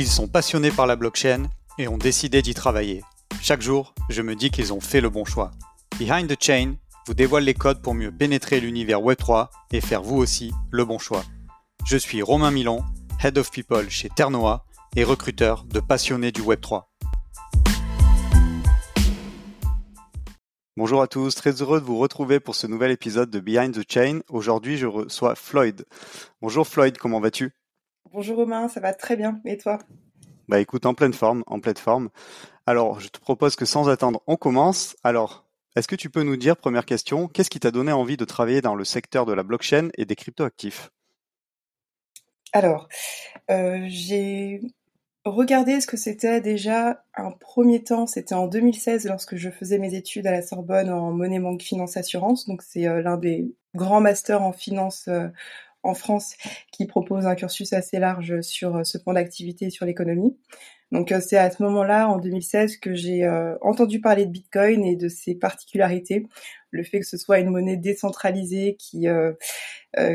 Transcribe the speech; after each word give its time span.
Ils 0.00 0.06
sont 0.06 0.28
passionnés 0.28 0.70
par 0.70 0.86
la 0.86 0.94
blockchain 0.94 1.50
et 1.76 1.88
ont 1.88 1.98
décidé 1.98 2.40
d'y 2.40 2.54
travailler. 2.54 3.02
Chaque 3.42 3.60
jour, 3.60 3.96
je 4.08 4.22
me 4.22 4.36
dis 4.36 4.52
qu'ils 4.52 4.72
ont 4.72 4.80
fait 4.80 5.00
le 5.00 5.10
bon 5.10 5.24
choix. 5.24 5.50
Behind 5.98 6.28
the 6.28 6.40
Chain 6.40 6.76
vous 7.08 7.14
dévoile 7.14 7.42
les 7.42 7.52
codes 7.52 7.82
pour 7.82 7.94
mieux 7.94 8.12
pénétrer 8.12 8.60
l'univers 8.60 9.00
Web3 9.00 9.48
et 9.72 9.80
faire 9.80 10.04
vous 10.04 10.14
aussi 10.14 10.52
le 10.70 10.84
bon 10.84 11.00
choix. 11.00 11.24
Je 11.84 11.96
suis 11.96 12.22
Romain 12.22 12.52
Milon, 12.52 12.84
Head 13.24 13.38
of 13.38 13.50
People 13.50 13.90
chez 13.90 14.08
Ternoa 14.08 14.64
et 14.94 15.02
recruteur 15.02 15.64
de 15.64 15.80
passionnés 15.80 16.30
du 16.30 16.42
Web3. 16.42 16.84
Bonjour 20.76 21.02
à 21.02 21.08
tous, 21.08 21.34
très 21.34 21.60
heureux 21.60 21.80
de 21.80 21.84
vous 21.84 21.98
retrouver 21.98 22.38
pour 22.38 22.54
ce 22.54 22.68
nouvel 22.68 22.92
épisode 22.92 23.30
de 23.30 23.40
Behind 23.40 23.74
the 23.74 23.92
Chain. 23.92 24.20
Aujourd'hui, 24.28 24.76
je 24.76 24.86
reçois 24.86 25.34
Floyd. 25.34 25.86
Bonjour 26.40 26.68
Floyd, 26.68 26.96
comment 26.98 27.18
vas-tu? 27.18 27.57
Bonjour 28.12 28.36
Romain, 28.36 28.68
ça 28.68 28.80
va 28.80 28.94
très 28.94 29.16
bien. 29.16 29.40
Et 29.44 29.58
toi? 29.58 29.78
Bah 30.48 30.60
écoute, 30.60 30.86
en 30.86 30.94
pleine 30.94 31.12
forme, 31.12 31.44
en 31.46 31.60
pleine 31.60 31.76
forme. 31.76 32.08
Alors, 32.66 33.00
je 33.00 33.08
te 33.08 33.20
propose 33.20 33.54
que 33.54 33.64
sans 33.64 33.88
attendre, 33.88 34.22
on 34.26 34.36
commence. 34.36 34.96
Alors, 35.04 35.44
est-ce 35.76 35.88
que 35.88 35.96
tu 35.96 36.08
peux 36.08 36.22
nous 36.22 36.36
dire, 36.36 36.56
première 36.56 36.86
question, 36.86 37.28
qu'est-ce 37.28 37.50
qui 37.50 37.60
t'a 37.60 37.70
donné 37.70 37.92
envie 37.92 38.16
de 38.16 38.24
travailler 38.24 38.62
dans 38.62 38.74
le 38.74 38.84
secteur 38.84 39.26
de 39.26 39.32
la 39.32 39.42
blockchain 39.42 39.90
et 39.96 40.06
des 40.06 40.16
cryptoactifs? 40.16 40.90
Alors, 42.52 42.88
euh, 43.50 43.84
j'ai 43.88 44.62
Regardez 45.28 45.80
ce 45.80 45.86
que 45.86 45.98
c'était 45.98 46.40
déjà 46.40 47.04
un 47.14 47.32
premier 47.32 47.82
temps, 47.82 48.06
c'était 48.06 48.34
en 48.34 48.46
2016 48.46 49.06
lorsque 49.06 49.36
je 49.36 49.50
faisais 49.50 49.78
mes 49.78 49.94
études 49.94 50.26
à 50.26 50.32
la 50.32 50.42
Sorbonne 50.42 50.90
en 50.90 51.12
monnaie, 51.12 51.38
banque, 51.38 51.60
finance, 51.60 51.96
assurance. 51.98 52.46
Donc 52.46 52.62
c'est 52.62 52.86
euh, 52.86 53.02
l'un 53.02 53.18
des 53.18 53.52
grands 53.74 54.00
masters 54.00 54.40
en 54.40 54.52
finance 54.52 55.06
euh, 55.08 55.28
en 55.82 55.94
France 55.94 56.36
qui 56.72 56.86
propose 56.86 57.26
un 57.26 57.34
cursus 57.34 57.72
assez 57.72 57.98
large 57.98 58.40
sur 58.40 58.76
euh, 58.76 58.84
ce 58.84 58.98
point 58.98 59.14
d'activité 59.14 59.70
sur 59.70 59.86
l'économie. 59.86 60.36
Donc 60.90 61.12
c'est 61.20 61.36
à 61.36 61.50
ce 61.50 61.62
moment-là, 61.64 62.08
en 62.08 62.16
2016, 62.16 62.78
que 62.78 62.94
j'ai 62.94 63.28
entendu 63.60 64.00
parler 64.00 64.24
de 64.24 64.30
Bitcoin 64.30 64.86
et 64.86 64.96
de 64.96 65.10
ses 65.10 65.34
particularités. 65.34 66.26
Le 66.70 66.82
fait 66.82 67.00
que 67.00 67.06
ce 67.06 67.18
soit 67.18 67.40
une 67.40 67.50
monnaie 67.50 67.76
décentralisée 67.76 68.74
qui 68.78 69.06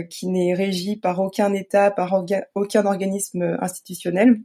qui 0.10 0.28
n'est 0.30 0.56
régie 0.56 0.96
par 0.96 1.20
aucun 1.20 1.54
État, 1.54 1.92
par 1.92 2.26
aucun 2.56 2.86
organisme 2.88 3.56
institutionnel 3.62 4.40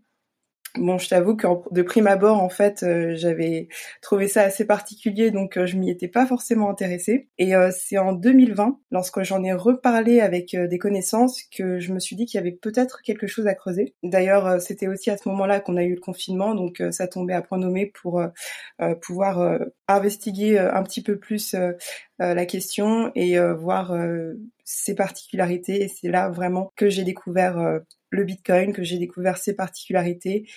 Bon, 0.78 0.96
je 0.96 1.08
t'avoue 1.08 1.34
que 1.34 1.46
de 1.72 1.82
prime 1.82 2.06
abord, 2.06 2.40
en 2.40 2.48
fait, 2.48 2.84
euh, 2.84 3.14
j'avais 3.16 3.68
trouvé 4.00 4.28
ça 4.28 4.42
assez 4.42 4.64
particulier, 4.64 5.32
donc 5.32 5.56
euh, 5.56 5.66
je 5.66 5.76
m'y 5.76 5.90
étais 5.90 6.06
pas 6.06 6.24
forcément 6.24 6.70
intéressée. 6.70 7.28
Et 7.36 7.56
euh, 7.56 7.70
c'est 7.76 7.98
en 7.98 8.12
2020, 8.12 8.78
lorsque 8.92 9.22
j'en 9.24 9.42
ai 9.42 9.52
reparlé 9.52 10.20
avec 10.20 10.54
des 10.54 10.78
connaissances, 10.78 11.42
que 11.56 11.80
je 11.80 11.92
me 11.92 11.98
suis 11.98 12.14
dit 12.14 12.26
qu'il 12.26 12.38
y 12.38 12.40
avait 12.40 12.52
peut-être 12.52 13.02
quelque 13.02 13.26
chose 13.26 13.48
à 13.48 13.54
creuser. 13.54 13.94
D'ailleurs, 14.04 14.60
c'était 14.60 14.86
aussi 14.86 15.10
à 15.10 15.16
ce 15.16 15.28
moment-là 15.28 15.58
qu'on 15.58 15.76
a 15.76 15.82
eu 15.82 15.94
le 15.94 16.00
confinement, 16.00 16.54
donc 16.54 16.82
ça 16.92 17.08
tombait 17.08 17.34
à 17.34 17.42
point 17.42 17.58
nommé 17.58 17.86
pour 17.86 18.22
pouvoir 19.02 19.58
investiguer 19.88 20.58
un 20.58 20.82
petit 20.82 21.02
peu 21.02 21.18
plus 21.18 21.54
la 22.18 22.46
question 22.46 23.10
et 23.14 23.38
voir 23.54 23.94
ses 24.64 24.94
particularités. 24.94 25.82
Et 25.82 25.88
c'est 25.88 26.08
là 26.08 26.28
vraiment 26.28 26.72
que 26.76 26.88
j'ai 26.88 27.04
découvert 27.04 27.80
le 28.10 28.24
Bitcoin, 28.24 28.72
que 28.72 28.82
j'ai 28.82 28.98
découvert 28.98 29.38
ses 29.38 29.54
particularités. 29.54 30.48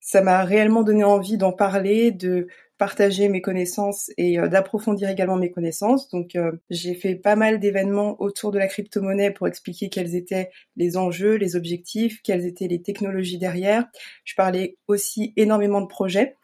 Ça 0.00 0.22
m'a 0.22 0.44
réellement 0.44 0.82
donné 0.82 1.04
envie 1.04 1.36
d'en 1.36 1.52
parler, 1.52 2.12
de 2.12 2.46
partager 2.78 3.28
mes 3.28 3.40
connaissances 3.40 4.10
et 4.18 4.38
euh, 4.38 4.48
d'approfondir 4.48 5.08
également 5.08 5.36
mes 5.36 5.50
connaissances. 5.50 6.08
Donc 6.10 6.36
euh, 6.36 6.52
j'ai 6.70 6.94
fait 6.94 7.14
pas 7.14 7.36
mal 7.36 7.58
d'événements 7.58 8.20
autour 8.20 8.52
de 8.52 8.58
la 8.58 8.66
crypto-monnaie 8.66 9.30
pour 9.30 9.48
expliquer 9.48 9.88
quels 9.88 10.14
étaient 10.14 10.50
les 10.76 10.96
enjeux, 10.96 11.36
les 11.36 11.56
objectifs, 11.56 12.20
quelles 12.22 12.44
étaient 12.44 12.68
les 12.68 12.82
technologies 12.82 13.38
derrière. 13.38 13.86
Je 14.24 14.34
parlais 14.34 14.76
aussi 14.88 15.32
énormément 15.36 15.80
de 15.80 15.86
projets. 15.86 16.36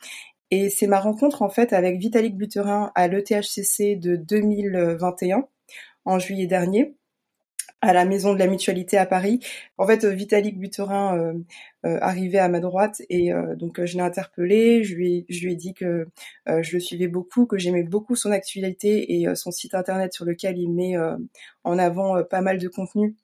Et 0.51 0.69
c'est 0.69 0.87
ma 0.87 1.01
rencontre 1.01 1.43
en 1.43 1.49
fait 1.49 1.73
avec 1.73 1.99
Vitalik 1.99 2.37
Buterin 2.37 2.93
à 2.95 3.09
l'ETHCC 3.09 3.97
de 3.97 4.17
2021 4.17 5.47
en 6.05 6.19
juillet 6.19 6.47
dernier 6.47 6.95
à 7.83 7.93
la 7.93 8.05
maison 8.05 8.33
de 8.33 8.39
la 8.39 8.47
mutualité 8.47 8.97
à 8.97 9.07
Paris. 9.07 9.41
En 9.77 9.87
fait, 9.87 10.05
Vitalik 10.05 10.59
Buterin 10.59 11.19
euh, 11.19 11.35
euh, 11.85 11.99
arrivait 12.01 12.39
à 12.39 12.49
ma 12.49 12.61
droite 12.61 13.03
et 13.11 13.33
euh, 13.33 13.57
donc 13.57 13.85
je 13.85 13.97
l'ai 13.97 14.03
interpellé. 14.03 14.85
Je 14.85 14.95
lui, 14.95 15.17
ai, 15.19 15.27
je 15.29 15.45
lui 15.45 15.53
ai 15.53 15.57
dit 15.57 15.75
que 15.75 16.07
je 16.47 16.73
le 16.73 16.81
suivais 16.81 17.09
beaucoup, 17.09 17.45
que 17.45 17.59
j'aimais 17.59 17.83
beaucoup 17.83 18.15
son 18.15 18.31
actualité 18.31 19.21
et 19.21 19.35
son 19.35 19.51
site 19.51 19.75
internet 19.75 20.13
sur 20.15 20.25
lequel 20.25 20.59
il 20.59 20.71
met 20.71 20.95
en 21.65 21.79
avant 21.79 22.23
pas 22.25 22.41
mal 22.41 22.59
de 22.59 22.69
contenu 22.69 23.17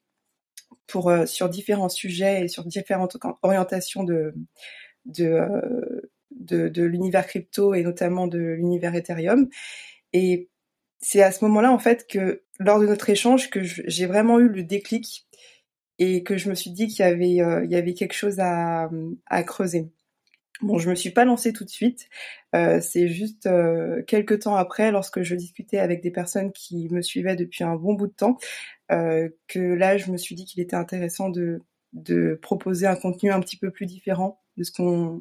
pour 0.86 1.12
sur 1.26 1.48
différents 1.48 1.88
sujets 1.88 2.44
et 2.44 2.48
sur 2.48 2.64
différentes 2.64 3.16
orientations 3.42 4.02
de 4.02 4.34
de, 5.06 5.40
de, 6.32 6.68
de 6.68 6.82
l'univers 6.82 7.26
crypto 7.26 7.74
et 7.74 7.82
notamment 7.82 8.26
de 8.26 8.38
l'univers 8.38 8.94
Ethereum. 8.94 9.48
Et 10.12 10.48
c'est 11.00 11.22
à 11.22 11.32
ce 11.32 11.44
moment-là 11.44 11.72
en 11.72 11.78
fait 11.78 12.06
que 12.06 12.42
lors 12.58 12.80
de 12.80 12.86
notre 12.86 13.10
échange 13.10 13.50
que 13.50 13.62
j'ai 13.62 14.06
vraiment 14.06 14.38
eu 14.40 14.48
le 14.48 14.62
déclic 14.64 15.26
et 15.98 16.22
que 16.22 16.36
je 16.36 16.48
me 16.48 16.54
suis 16.54 16.70
dit 16.70 16.88
qu'il 16.88 17.00
y 17.04 17.08
avait 17.08 17.40
euh, 17.40 17.64
il 17.64 17.70
y 17.70 17.76
avait 17.76 17.94
quelque 17.94 18.14
chose 18.14 18.40
à, 18.40 18.90
à 19.26 19.42
creuser. 19.42 19.88
Bon, 20.60 20.78
je 20.78 20.90
me 20.90 20.96
suis 20.96 21.10
pas 21.10 21.24
lancée 21.24 21.52
tout 21.52 21.64
de 21.64 21.70
suite. 21.70 22.08
Euh, 22.54 22.80
c'est 22.80 23.08
juste 23.08 23.46
euh, 23.46 24.02
quelques 24.06 24.40
temps 24.40 24.56
après, 24.56 24.90
lorsque 24.90 25.22
je 25.22 25.36
discutais 25.36 25.78
avec 25.78 26.02
des 26.02 26.10
personnes 26.10 26.50
qui 26.52 26.88
me 26.90 27.00
suivaient 27.00 27.36
depuis 27.36 27.62
un 27.62 27.76
bon 27.76 27.94
bout 27.94 28.08
de 28.08 28.12
temps, 28.12 28.38
euh, 28.90 29.28
que 29.46 29.60
là, 29.60 29.98
je 29.98 30.10
me 30.10 30.16
suis 30.16 30.34
dit 30.34 30.44
qu'il 30.44 30.60
était 30.60 30.74
intéressant 30.76 31.28
de, 31.28 31.62
de 31.92 32.36
proposer 32.42 32.86
un 32.88 32.96
contenu 32.96 33.30
un 33.30 33.40
petit 33.40 33.56
peu 33.56 33.70
plus 33.70 33.86
différent 33.86 34.40
de 34.56 34.64
ce 34.64 34.72
qu'on 34.72 35.20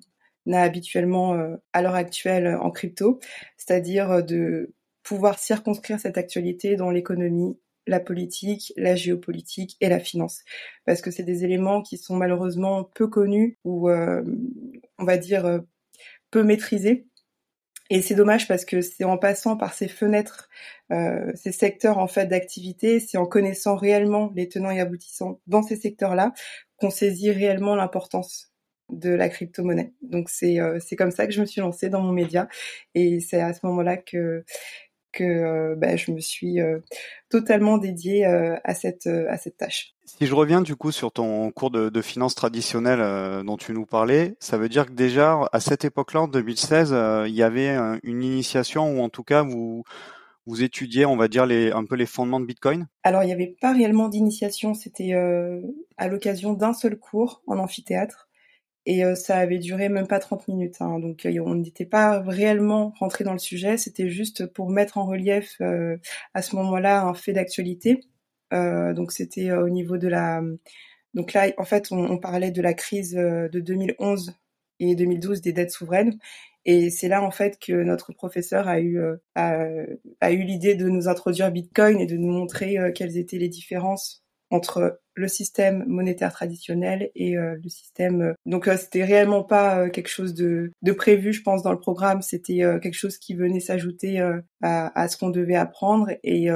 a 0.51 0.61
habituellement 0.61 1.35
euh, 1.35 1.55
à 1.71 1.83
l'heure 1.83 1.95
actuelle 1.95 2.57
en 2.59 2.71
crypto, 2.71 3.19
c'est-à-dire 3.57 4.23
de 4.23 4.73
pouvoir 5.07 5.40
circonscrire 5.40 6.01
cette 6.01 6.18
actualité 6.18 6.75
dans 6.75 6.91
l'économie, 6.91 7.57
la 7.88 8.01
politique, 8.01 8.73
la 8.75 8.95
géopolitique 8.95 9.78
et 9.79 9.88
la 9.88 10.01
finance. 10.01 10.41
Parce 10.85 11.01
que 11.01 11.12
c'est 11.12 11.23
des 11.23 11.45
éléments 11.45 11.81
qui 11.81 11.97
sont 11.97 12.18
malheureusement 12.18 12.84
peu 12.84 13.07
connus 13.07 13.57
ou, 13.63 13.90
euh, 13.90 14.22
on 15.00 15.06
va 15.06 15.18
dire, 15.18 15.45
euh, 15.45 15.59
peu 16.29 16.44
maîtrisés. 16.44 17.07
Et 17.90 18.01
c'est 18.01 18.16
dommage 18.16 18.50
parce 18.50 18.66
que 18.66 18.81
c'est 18.81 19.06
en 19.06 19.18
passant 19.18 19.56
par 19.56 19.73
ces 19.73 19.88
fenêtres, 19.88 20.50
euh, 20.91 21.31
ces 21.35 21.53
secteurs 21.53 22.00
en 22.00 22.07
fait 22.07 22.25
d'activité, 22.25 23.00
c'est 23.00 23.18
en 23.18 23.25
connaissant 23.25 23.78
réellement 23.78 24.34
les 24.35 24.50
tenants 24.50 24.72
et 24.72 24.81
aboutissants 24.81 25.39
dans 25.47 25.63
ces 25.63 25.78
secteurs-là 25.78 26.34
qu'on 26.75 26.89
saisit 26.89 27.31
réellement 27.31 27.78
l'importance 27.78 28.51
de 28.89 29.12
la 29.12 29.29
crypto-monnaie. 29.29 29.94
Donc 30.01 30.29
c'est 30.29 30.57
c'est 30.81 30.95
comme 30.97 31.12
ça 31.12 31.28
que 31.28 31.34
je 31.34 31.41
me 31.41 31.45
suis 31.45 31.62
lancée 31.62 31.89
dans 31.89 32.01
mon 32.01 32.12
média 32.13 32.47
et 32.94 33.19
c'est 33.22 33.41
à 33.41 33.53
ce 33.53 33.66
moment-là 33.66 33.97
que 33.97 34.44
que 35.17 35.23
euh, 35.23 35.75
bah, 35.75 35.95
je 35.95 36.11
me 36.11 36.19
suis 36.19 36.61
euh, 36.61 36.79
totalement 37.29 37.78
dédiée 37.78 38.25
euh, 38.25 38.55
à 38.63 38.75
cette 38.75 39.07
à 39.07 39.38
cette 39.38 39.57
tâche. 39.57 39.94
Si 40.05 40.25
je 40.25 40.35
reviens 40.35 40.61
du 40.61 40.75
coup 40.75 40.91
sur 40.91 41.11
ton 41.11 41.51
cours 41.51 41.72
de, 41.72 41.89
de 41.89 42.01
finance 42.01 42.35
traditionnelle 42.35 43.44
dont 43.44 43.57
tu 43.57 43.73
nous 43.73 43.85
parlais, 43.85 44.35
ça 44.39 44.57
veut 44.57 44.69
dire 44.69 44.85
que 44.85 44.94
déjà 44.94 45.39
à 45.51 45.59
cette 45.59 45.83
époque-là, 45.83 46.22
en 46.22 46.27
2016, 46.27 46.95
il 47.27 47.33
y 47.33 47.44
avait 47.44 47.75
une 48.03 48.23
initiation 48.23 48.97
ou 48.97 49.01
en 49.01 49.09
tout 49.09 49.23
cas 49.23 49.41
vous 49.41 49.83
vous 50.45 50.63
étudiez, 50.63 51.06
on 51.06 51.17
va 51.17 51.27
dire, 51.27 51.45
les, 51.45 51.72
un 51.73 51.83
peu 51.83 51.95
les 51.95 52.06
fondements 52.06 52.39
de 52.39 52.45
Bitcoin? 52.45 52.88
Alors, 53.03 53.22
il 53.22 53.25
n'y 53.25 53.33
avait 53.33 53.57
pas 53.59 53.73
réellement 53.73 54.07
d'initiation. 54.07 54.73
C'était 54.73 55.13
à 55.97 56.07
l'occasion 56.07 56.53
d'un 56.53 56.72
seul 56.72 56.97
cours 56.97 57.41
en 57.47 57.59
amphithéâtre 57.59 58.26
et 58.87 59.03
euh, 59.03 59.15
ça 59.15 59.37
avait 59.37 59.59
duré 59.59 59.89
même 59.89 60.07
pas 60.07 60.19
30 60.19 60.47
minutes. 60.47 60.77
Hein, 60.79 60.99
donc 60.99 61.25
euh, 61.25 61.39
on 61.45 61.55
n'était 61.55 61.85
pas 61.85 62.21
réellement 62.21 62.93
rentré 62.97 63.25
dans 63.25 63.33
le 63.33 63.39
sujet, 63.39 63.77
c'était 63.77 64.09
juste 64.09 64.47
pour 64.47 64.69
mettre 64.69 64.97
en 64.97 65.05
relief 65.05 65.57
euh, 65.61 65.97
à 66.33 66.41
ce 66.41 66.55
moment-là 66.55 67.03
un 67.03 67.13
fait 67.13 67.33
d'actualité. 67.33 67.99
donc 68.51 69.12
c'était 69.12 69.51
au 69.51 69.69
niveau 69.69 69.97
de 69.97 70.07
la... 70.07 70.41
Donc 71.13 71.33
là, 71.33 71.47
en 71.57 71.65
fait, 71.65 71.91
on, 71.91 72.17
parlait 72.17 72.51
de 72.51 72.62
la 72.62 72.73
crise 72.73 73.13
de 73.13 73.59
2011 73.59 74.33
et 74.79 74.95
2012 74.95 75.41
des 75.41 75.51
dettes 75.53 75.71
souveraines. 75.71 76.17
Et 76.65 76.89
c'est 76.89 77.07
là 77.07 77.23
en 77.23 77.31
fait 77.31 77.59
que 77.59 77.73
notre 77.73 78.13
professeur 78.13 78.67
a 78.67 78.79
eu 78.79 79.00
a 79.35 80.31
eu 80.31 80.44
l'idée 80.44 80.75
de 80.75 80.88
nous 80.88 81.07
introduire 81.09 81.51
Bitcoin 81.51 82.00
et 82.00 82.06
de 82.06 82.17
nous 82.17 82.31
montrer 82.31 82.77
quelles 82.95 83.17
étaient 83.17 83.38
les 83.38 83.50
différences 83.50 84.23
entre 84.50 85.00
le 85.17 85.27
système 85.27 85.83
monétaire 85.87 86.31
traditionnel 86.31 87.09
et 87.15 87.37
euh, 87.37 87.55
le 87.61 87.69
système. 87.69 88.21
Euh, 88.21 88.33
donc 88.45 88.67
euh, 88.67 88.77
c'était 88.77 89.03
réellement 89.03 89.43
pas 89.43 89.89
quelque 89.89 90.09
chose 90.09 90.33
de, 90.33 90.71
de, 90.81 90.91
prévu, 90.91 91.33
je 91.33 91.41
pense, 91.41 91.63
dans 91.63 91.71
le 91.71 91.79
programme. 91.79 92.21
C'était 92.21 92.59
quelque 92.81 92.93
chose 92.93 93.17
qui 93.17 93.33
venait 93.33 93.59
s'ajouter 93.59 94.19
à, 94.19 95.01
à, 95.01 95.07
ce 95.07 95.17
qu'on 95.17 95.29
devait 95.29 95.55
apprendre 95.55 96.09
et 96.23 96.49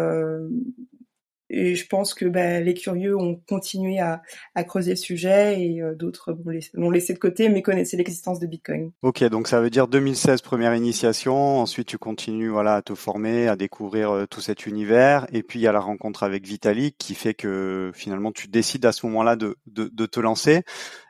et 1.52 1.76
je 1.76 1.88
pense 1.88 2.14
que 2.14 2.26
bah, 2.26 2.62
les 2.62 2.74
curieux 2.74 3.16
ont 3.16 3.40
continué 3.48 4.00
à, 4.00 4.22
à 4.56 4.64
creuser 4.64 4.92
le 4.92 4.98
sujet 4.98 5.62
et 5.62 5.82
euh, 5.82 5.94
d'autres 5.94 6.36
l'ont 6.74 6.90
laissé 6.90 7.14
de 7.14 7.20
côté 7.20 7.50
mais 7.50 7.62
connaissaient 7.62 7.98
l'existence 7.98 8.40
de 8.40 8.48
Bitcoin. 8.48 8.92
Ok, 9.02 9.24
donc 9.26 9.48
ça 9.48 9.60
veut 9.60 9.70
dire 9.70 9.88
2016 9.88 10.42
première 10.42 10.74
initiation, 10.74 11.60
ensuite 11.60 11.88
tu 11.88 11.98
continues 11.98 12.50
voilà 12.50 12.76
à 12.76 12.82
te 12.82 12.96
former, 12.96 13.50
à 13.50 13.56
découvrir 13.56 14.12
euh, 14.12 14.26
tout 14.26 14.40
cet 14.40 14.66
univers 14.66 15.28
et 15.34 15.44
puis 15.44 15.60
il 15.60 15.64
y 15.64 15.68
a 15.68 15.74
la 15.74 15.82
rencontre 15.82 16.24
avec 16.24 16.46
Vitalik 16.46 16.98
qui 16.98 17.16
fait 17.16 17.34
que 17.34 17.92
finalement 17.94 18.32
tu 18.32 18.48
décides 18.48 18.86
à 18.86 18.94
ce 18.94 19.06
moment-là 19.08 19.36
de, 19.36 19.58
de, 19.68 19.90
de 19.92 20.06
te 20.06 20.20
lancer. 20.20 20.62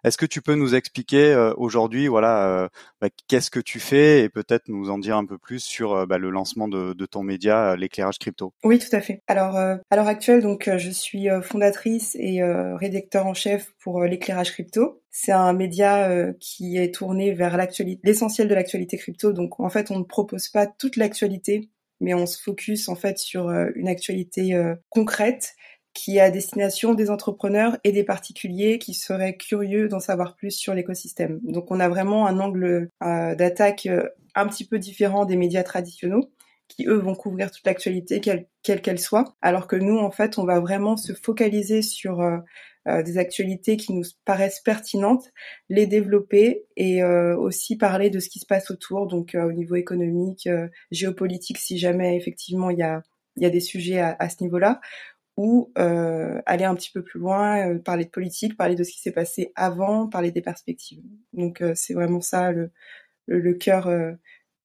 Est-ce 0.04 0.18
que 0.18 0.26
tu 0.26 0.42
peux 0.42 0.56
nous 0.56 0.74
expliquer 0.74 1.34
euh, 1.34 1.54
aujourd'hui 1.58 2.08
voilà 2.08 2.70
bah, 3.00 3.10
qu'est-ce 3.28 3.52
que 3.52 3.60
tu 3.60 3.80
fais 3.80 4.24
et 4.24 4.30
peut-être 4.30 4.68
nous 4.68 4.90
en 4.90 4.98
dire 4.98 5.18
un 5.18 5.26
peu 5.26 5.38
plus 5.38 5.60
sur 5.60 6.08
bah, 6.08 6.18
le 6.18 6.32
lancement 6.32 6.68
de, 6.68 6.94
de 6.94 7.06
ton 7.06 7.22
média 7.22 7.76
l'éclairage 7.76 8.18
crypto? 8.18 8.54
Oui, 8.64 8.80
tout 8.80 8.96
à 8.96 9.02
fait. 9.02 9.22
Alors 9.28 9.56
à 9.56 9.96
l'heure 9.96 10.08
donc 10.40 10.68
euh, 10.68 10.78
je 10.78 10.90
suis 10.90 11.30
euh, 11.30 11.42
fondatrice 11.42 12.16
et 12.20 12.42
euh, 12.42 12.76
rédacteur 12.76 13.26
en 13.26 13.34
chef 13.34 13.74
pour 13.80 14.04
l'éclairage 14.04 14.52
crypto. 14.52 15.02
C'est 15.10 15.32
un 15.32 15.52
média 15.54 16.10
qui 16.40 16.78
est 16.78 16.94
tourné 16.94 17.34
vers 17.34 17.58
l'essentiel 18.04 18.48
de 18.48 18.56
l'actualité 18.56 18.98
crypto. 18.98 19.34
Donc 19.34 19.60
en 19.60 19.70
fait, 19.70 19.92
on 19.92 20.00
ne 20.00 20.06
propose 20.06 20.48
pas 20.48 20.68
toute 20.68 20.96
l'actualité, 20.96 21.70
mais 22.00 22.14
on 22.14 22.26
se 22.26 22.42
focus 22.42 22.88
en 22.88 22.96
fait 22.96 23.18
sur 23.18 23.50
une 23.76 23.90
actualité 23.90 24.58
concrète 24.88 25.54
qui 25.94 26.16
est 26.16 26.22
à 26.22 26.32
destination 26.32 26.94
des 26.94 27.10
entrepreneurs 27.10 27.78
et 27.84 27.92
des 27.92 28.06
particuliers 28.06 28.80
qui 28.80 28.94
seraient 28.94 29.36
curieux 29.36 29.90
d'en 29.90 30.00
savoir 30.00 30.38
plus 30.38 30.52
sur 30.52 30.74
l'écosystème. 30.74 31.42
Donc 31.44 31.72
on 31.72 31.82
a 31.82 31.90
vraiment 31.90 32.26
un 32.26 32.40
angle 32.40 32.88
d'attaque 33.02 33.90
un 34.34 34.48
petit 34.48 34.64
peu 34.66 34.80
différent 34.80 35.26
des 35.26 35.36
médias 35.36 35.64
traditionnels 35.64 36.22
qui 36.72 36.88
eux 36.88 36.98
vont 36.98 37.16
couvrir 37.16 37.52
toute 37.52 37.66
l'actualité 37.66 38.22
quelle 38.22 38.82
qu'elle 38.82 39.00
soit, 39.00 39.36
alors 39.42 39.68
que 39.68 39.76
nous 39.76 39.98
en 39.98 40.12
fait 40.12 40.38
on 40.38 40.46
va 40.46 40.60
vraiment 40.60 40.98
se 40.98 41.14
focaliser 41.14 41.82
sur 41.82 42.22
euh, 42.22 42.38
euh, 42.88 43.04
des 43.04 43.18
actualités 43.18 43.78
qui 43.78 43.94
nous 43.94 44.04
paraissent 44.26 44.62
pertinentes, 44.62 45.32
les 45.70 45.88
développer 45.88 46.66
et 46.78 47.04
euh, 47.04 47.38
aussi 47.38 47.78
parler 47.78 48.10
de 48.10 48.20
ce 48.20 48.30
qui 48.30 48.40
se 48.40 48.46
passe 48.46 48.72
autour, 48.72 49.08
donc 49.08 49.36
au 49.36 49.52
niveau 49.52 49.76
économique, 49.76 50.50
géopolitique 50.92 51.58
si 51.58 51.78
jamais 51.78 52.18
effectivement 52.18 52.70
il 52.70 52.80
y 52.80 52.84
a 52.84 53.02
y 53.38 53.46
a 53.46 53.50
des 53.50 53.62
sujets 53.62 54.00
à, 54.00 54.30
ce 54.30 54.44
niveau-là, 54.44 54.82
ou 55.38 55.72
aller 55.76 56.66
un 56.66 56.76
petit 56.76 56.92
peu 56.92 57.02
plus 57.02 57.20
loin, 57.20 57.78
parler 57.80 58.06
de 58.06 58.10
politique, 58.10 58.58
parler 58.58 58.76
de 58.76 58.84
ce 58.84 58.92
qui 58.92 59.00
s'est 59.00 59.14
passé 59.14 59.54
avant, 59.56 60.08
parler 60.08 60.32
des 60.32 60.42
perspectives. 60.42 61.02
Donc 61.34 61.64
c'est 61.76 61.94
vraiment 61.94 62.20
ça 62.20 62.52
le, 62.52 62.72
le 63.28 63.54
cœur 63.54 63.90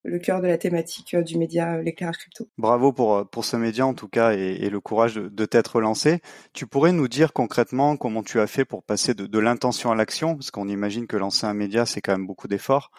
le 0.07 0.19
cœur 0.19 0.41
de 0.41 0.47
la 0.47 0.57
thématique 0.57 1.13
euh, 1.13 1.21
du 1.21 1.37
média 1.37 1.75
euh, 1.75 1.81
l'éclairage 1.81 2.17
crypto. 2.17 2.47
Bravo 2.57 2.93
pour, 2.93 3.15
euh, 3.15 3.23
pour 3.25 3.45
ce 3.45 3.57
média 3.57 3.85
en 3.85 3.93
tout 3.93 4.07
cas 4.07 4.31
et, 4.31 4.69
le 4.69 4.79
courage 4.79 5.15
de, 5.15 5.45
t'être 5.45 5.81
lancé. 5.81 6.21
Tu 6.53 6.65
pourrais 6.65 6.93
nous 6.93 7.07
dire 7.07 7.33
concrètement 7.33 7.97
comment 7.97 8.23
tu 8.23 8.39
as 8.39 8.47
fait 8.47 8.65
pour 8.65 8.83
passer 8.83 9.13
de, 9.13 9.39
l'intention 9.39 9.91
à 9.91 9.95
l'action, 9.95 10.35
parce 10.35 10.51
qu'on 10.51 10.67
imagine 10.67 11.07
que 11.07 11.17
lancer 11.17 11.45
un 11.45 11.53
média 11.53 11.85
c'est 11.85 12.01
quand 12.01 12.13
même 12.13 12.25
beaucoup 12.25 12.47
d'efforts. 12.47 12.91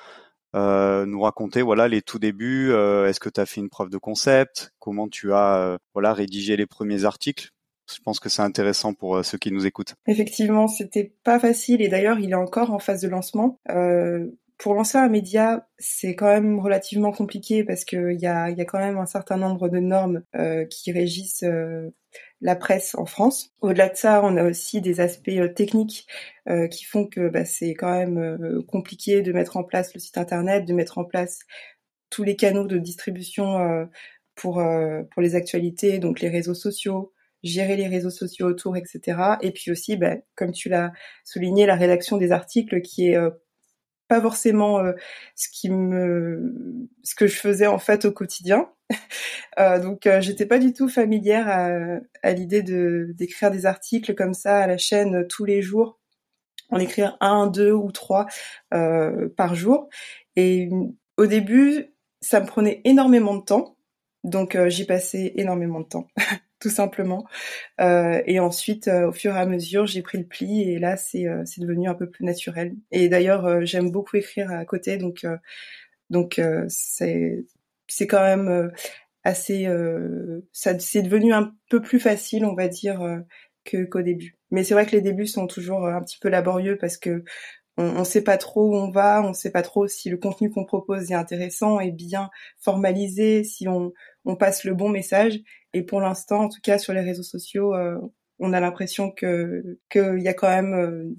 nous 0.55 1.21
raconter 1.21 1.63
voilà 1.63 1.89
les 1.89 2.03
tout 2.03 2.19
débuts. 2.19 2.73
Est-ce 2.73 3.21
que 3.21 3.29
tu 3.29 3.41
as 3.41 3.47
fait 3.47 3.61
une 3.61 3.69
preuve 3.69 3.91
de 3.91 3.99
concept? 3.99 4.73
Comment 4.79 5.09
tu 5.09 5.33
as 5.33 5.79
voilà 5.95 6.15
rédigé 6.15 6.57
les 6.57 6.67
premiers 6.67 7.05
articles? 7.05 7.51
Je 7.93 8.01
pense 8.03 8.21
que 8.21 8.29
c'est 8.29 8.43
intéressant 8.43 8.95
pour 8.95 9.25
ceux 9.25 9.39
qui 9.39 9.51
nous 9.51 9.67
écoutent. 9.67 9.95
Effectivement, 10.07 10.69
c'était 10.69 11.13
pas 11.25 11.39
facile 11.39 11.83
et 11.83 11.89
d'ailleurs, 11.89 12.19
il 12.19 12.31
est 12.31 12.35
encore 12.35 12.71
en 12.71 12.79
phase 12.79 13.03
de 13.03 13.09
lancement. 13.09 13.59
Euh, 13.71 14.27
pour 14.59 14.75
lancer 14.75 14.99
un 14.99 15.09
média, 15.09 15.69
c'est 15.79 16.17
quand 16.17 16.27
même 16.27 16.59
relativement 16.59 17.13
compliqué 17.13 17.63
parce 17.63 17.85
qu'il 17.85 18.19
y 18.21 18.27
a, 18.27 18.51
y 18.51 18.61
a 18.61 18.65
quand 18.65 18.81
même 18.81 18.99
un 18.99 19.07
certain 19.07 19.37
nombre 19.37 19.69
de 19.69 19.79
normes 19.79 20.25
euh, 20.35 20.65
qui 20.65 20.91
régissent 20.91 21.45
euh, 21.45 21.91
la 22.41 22.57
presse 22.57 22.97
en 22.97 23.07
France. 23.07 23.53
Au-delà 23.61 23.89
de 23.89 23.97
ça, 23.97 24.21
on 24.25 24.37
a 24.37 24.43
aussi 24.43 24.81
des 24.81 24.99
aspects 25.01 25.29
euh, 25.29 25.49
techniques 25.49 26.07
qui 26.71 26.85
font 26.87 27.07
que 27.07 27.29
bah, 27.29 27.45
c'est 27.45 27.75
quand 27.75 27.93
même 27.93 28.63
compliqué 28.69 29.21
de 29.21 29.33
mettre 29.33 29.59
en 29.59 29.65
place 29.65 29.93
le 29.93 30.01
site 30.01 30.17
internet, 30.17 30.65
de 30.65 30.73
mettre 30.73 30.97
en 30.97 31.05
place 31.05 31.41
tous 32.09 32.23
les 32.23 32.37
canaux 32.37 32.67
de 32.67 32.79
distribution 32.79 33.87
pour 34.35 34.63
pour 35.11 35.23
les 35.23 35.35
actualités, 35.35 35.99
donc 35.99 36.21
les 36.21 36.31
réseaux 36.31 36.55
sociaux, 36.55 37.13
gérer 37.43 37.77
les 37.77 37.87
réseaux 37.87 38.09
sociaux 38.09 38.47
autour, 38.47 38.79
etc. 38.79 39.37
Et 39.43 39.51
puis 39.51 39.71
aussi, 39.71 39.99
bah, 39.99 40.17
comme 40.37 40.53
tu 40.53 40.71
l'as 40.71 40.91
souligné, 41.23 41.67
la 41.67 41.77
rédaction 41.77 42.17
des 42.17 42.33
articles 42.33 42.81
qui 42.81 43.09
est 43.09 43.19
pas 44.09 44.21
forcément 44.21 44.79
euh, 44.81 44.93
ce 45.37 45.49
qui 45.49 45.71
me 45.71 46.89
ce 47.05 47.15
que 47.15 47.27
je 47.27 47.37
faisais 47.37 47.67
en 47.67 47.79
fait 47.79 48.05
au 48.05 48.13
quotidien. 48.13 48.69
euh, 49.59 49.79
donc 49.79 50.07
euh, 50.07 50.21
j'étais 50.21 50.47
pas 50.47 50.59
du 50.59 50.73
tout 50.73 50.89
familière 50.89 51.49
à, 51.49 52.01
à 52.23 52.33
l'idée 52.33 52.63
de 52.63 53.13
d'écrire 53.15 53.51
des 53.51 53.67
articles 53.67 54.15
comme 54.15 54.35
ça 54.35 54.61
à 54.61 54.67
la 54.67 54.79
chaîne 54.79 55.17
euh, 55.17 55.27
tous 55.29 55.45
les 55.45 55.63
jours, 55.63 56.01
en 56.71 56.79
écrire 56.79 57.17
un, 57.21 57.47
deux 57.47 57.73
ou 57.73 57.93
trois 57.93 58.27
euh, 58.75 59.29
par 59.37 59.55
jour. 59.55 59.89
Et 60.37 60.71
au 61.17 61.27
début, 61.27 61.95
ça 62.21 62.41
me 62.41 62.47
prenait 62.47 62.81
énormément 62.85 63.37
de 63.37 63.45
temps. 63.45 63.77
Donc 64.25 64.59
j'y 64.69 64.85
passais 64.85 65.33
énormément 65.37 65.81
de 65.81 65.87
temps. 65.87 66.09
tout 66.61 66.71
simplement. 66.71 67.27
Euh, 67.81 68.23
et 68.27 68.41
ensuite, 68.41 68.89
euh, 68.89 69.09
au 69.09 69.13
fur 69.13 69.35
et 69.35 69.39
à 69.39 69.47
mesure, 69.47 69.87
j'ai 69.87 70.03
pris 70.03 70.19
le 70.19 70.25
pli 70.25 70.63
et 70.63 70.79
là, 70.79 70.97
c'est 70.97 71.27
euh, 71.27 71.45
devenu 71.59 71.89
un 71.89 71.95
peu 71.95 72.09
plus 72.11 72.25
naturel. 72.25 72.75
Et 72.91 73.09
d'ailleurs, 73.09 73.47
euh, 73.47 73.61
j'aime 73.65 73.91
beaucoup 73.91 74.17
écrire 74.17 74.51
à 74.51 74.65
côté, 74.65 74.97
donc 74.97 75.27
donc 76.11 76.41
c'est 76.69 77.45
c'est 77.87 78.07
quand 78.07 78.23
même 78.23 78.73
assez 79.25 79.67
ça 80.53 80.79
c'est 80.79 81.03
devenu 81.03 81.33
un 81.35 81.55
peu 81.71 81.81
plus 81.83 82.01
facile, 82.01 82.45
on 82.45 82.55
va 82.55 82.69
dire, 82.69 83.01
que 83.65 83.85
qu'au 83.85 84.03
début. 84.03 84.37
Mais 84.51 84.65
c'est 84.65 84.75
vrai 84.75 84.87
que 84.87 84.93
les 84.93 85.03
débuts 85.03 85.27
sont 85.27 85.47
toujours 85.47 85.87
un 85.87 86.03
petit 86.03 86.19
peu 86.19 86.29
laborieux 86.29 86.79
parce 86.79 86.97
que 86.97 87.25
on 87.79 88.01
ne 88.01 88.05
sait 88.05 88.23
pas 88.23 88.39
trop 88.39 88.71
où 88.71 88.75
on 88.77 88.91
va, 88.91 89.23
on 89.23 89.29
ne 89.29 89.35
sait 89.35 89.53
pas 89.53 89.63
trop 89.63 89.87
si 89.87 90.11
le 90.11 90.17
contenu 90.17 90.51
qu'on 90.51 90.65
propose 90.65 91.13
est 91.13 91.15
intéressant 91.15 91.79
et 91.79 91.93
bien 91.93 92.29
formalisé, 92.59 93.45
si 93.45 93.69
on, 93.69 93.93
on 94.25 94.35
passe 94.35 94.65
le 94.65 94.75
bon 94.75 94.89
message. 94.89 95.41
Et 95.75 95.83
pour 95.83 96.01
l'instant, 96.01 96.45
en 96.45 96.49
tout 96.49 96.61
cas 96.63 96.79
sur 96.79 96.93
les 96.93 97.01
réseaux 97.01 97.23
sociaux, 97.23 97.75
euh, 97.75 97.99
on 98.39 98.53
a 98.53 98.61
l'impression 98.61 99.11
que 99.11 99.79
qu'il 99.91 100.21
y 100.21 100.29
a 100.29 100.35
quand 100.35 100.49
même, 100.49 100.75
euh, 100.75 101.15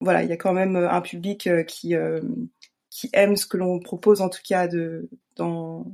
voilà, 0.00 0.22
il 0.22 0.30
y 0.30 0.32
a 0.32 0.36
quand 0.36 0.54
même 0.54 0.76
un 0.76 1.00
public 1.02 1.46
euh, 1.46 1.64
qui 1.64 1.94
qui 2.90 3.10
aime 3.12 3.36
ce 3.36 3.46
que 3.46 3.56
l'on 3.56 3.80
propose, 3.80 4.20
en 4.20 4.28
tout 4.28 4.42
cas 4.46 4.68
de 4.68 5.08
dans 5.36 5.86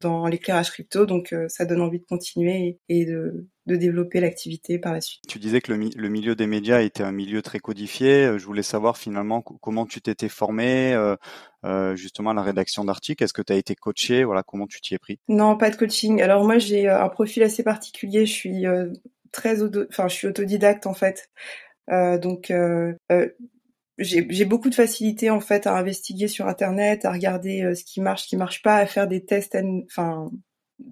dans 0.00 0.26
l'éclairage 0.26 0.70
crypto. 0.70 1.06
Donc 1.06 1.34
ça 1.48 1.64
donne 1.64 1.80
envie 1.80 2.00
de 2.00 2.04
continuer 2.04 2.78
et 2.88 3.04
de, 3.04 3.46
de 3.66 3.76
développer 3.76 4.20
l'activité 4.20 4.78
par 4.78 4.92
la 4.92 5.00
suite. 5.00 5.22
Tu 5.28 5.38
disais 5.38 5.60
que 5.60 5.72
le, 5.72 5.90
le, 5.96 6.08
milieu 6.08 6.34
des 6.34 6.46
médias 6.46 6.80
était 6.80 7.02
un 7.02 7.12
milieu 7.12 7.42
très 7.42 7.58
codifié. 7.58 8.38
Je 8.38 8.44
voulais 8.44 8.62
savoir 8.62 8.96
finalement 8.96 9.42
comment 9.42 9.86
tu 9.86 10.00
t'étais 10.00 10.28
formé, 10.28 10.94
euh, 11.64 11.96
justement 11.96 12.32
la 12.32 12.42
rédaction 12.42 12.84
d'articles 12.84 13.24
Est-ce 13.24 13.32
que 13.32 13.42
tu 13.42 13.52
as 13.52 13.56
été 13.56 13.74
coaché? 13.74 14.24
Voilà, 14.24 14.42
comment 14.44 14.66
tu 14.66 14.80
t'y 14.80 14.94
es 14.94 14.98
pris? 14.98 15.18
Non, 15.28 15.56
pas 15.56 15.70
de 15.70 15.76
coaching. 15.76 16.22
Alors 16.22 16.44
moi, 16.44 16.58
j'ai 16.58 16.88
euh, 16.88 17.02
un 17.02 17.08
profil 17.08 17.42
assez 17.42 17.64
particulier. 17.64 18.26
Je 18.26 18.32
suis 18.32 18.66
euh, 18.66 18.92
très, 19.32 19.62
enfin, 19.62 20.08
je 20.08 20.14
suis 20.14 20.28
autodidacte 20.28 20.86
en 20.86 20.94
fait. 20.94 21.30
donc 21.88 22.52
j'ai 23.98 24.44
beaucoup 24.44 24.70
de 24.70 24.74
facilité 24.74 25.30
en 25.30 25.40
fait 25.40 25.66
à 25.66 25.76
investiguer 25.76 26.28
sur 26.28 26.46
internet, 26.46 27.04
à 27.04 27.12
regarder 27.12 27.74
ce 27.74 27.84
qui 27.84 28.00
marche, 28.00 28.22
ce 28.24 28.28
qui 28.28 28.36
marche 28.36 28.62
pas, 28.62 28.76
à 28.76 28.86
faire 28.86 29.08
des 29.08 29.24
tests, 29.24 29.56
enfin 29.86 30.30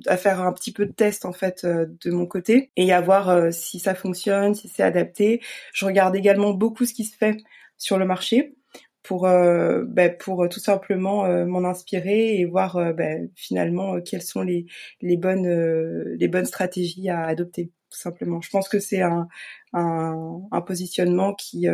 à 0.06 0.16
faire 0.16 0.40
un 0.40 0.52
petit 0.52 0.72
peu 0.72 0.86
de 0.86 0.92
tests 0.92 1.24
en 1.24 1.32
fait 1.32 1.64
de 1.64 2.10
mon 2.10 2.26
côté 2.26 2.72
et 2.76 2.92
à 2.92 3.00
voir 3.00 3.52
si 3.52 3.78
ça 3.78 3.94
fonctionne, 3.94 4.54
si 4.54 4.68
c'est 4.68 4.82
adapté. 4.82 5.40
Je 5.72 5.86
regarde 5.86 6.16
également 6.16 6.52
beaucoup 6.52 6.84
ce 6.84 6.94
qui 6.94 7.04
se 7.04 7.16
fait 7.16 7.36
sur 7.78 7.98
le 7.98 8.06
marché 8.06 8.56
pour 9.02 9.26
euh, 9.26 9.84
ben, 9.86 10.16
pour 10.18 10.48
tout 10.48 10.58
simplement 10.58 11.24
euh, 11.26 11.46
m'en 11.46 11.64
inspirer 11.64 12.40
et 12.40 12.44
voir 12.44 12.92
ben, 12.94 13.30
finalement 13.36 14.00
quelles 14.00 14.22
sont 14.22 14.42
les 14.42 14.66
les 15.00 15.16
bonnes 15.16 15.48
les 16.16 16.28
bonnes 16.28 16.44
stratégies 16.46 17.08
à 17.08 17.24
adopter 17.24 17.70
tout 17.90 17.98
simplement. 17.98 18.40
Je 18.40 18.50
pense 18.50 18.68
que 18.68 18.80
c'est 18.80 19.00
un, 19.00 19.28
un, 19.72 20.40
un 20.50 20.60
positionnement 20.60 21.34
qui 21.34 21.68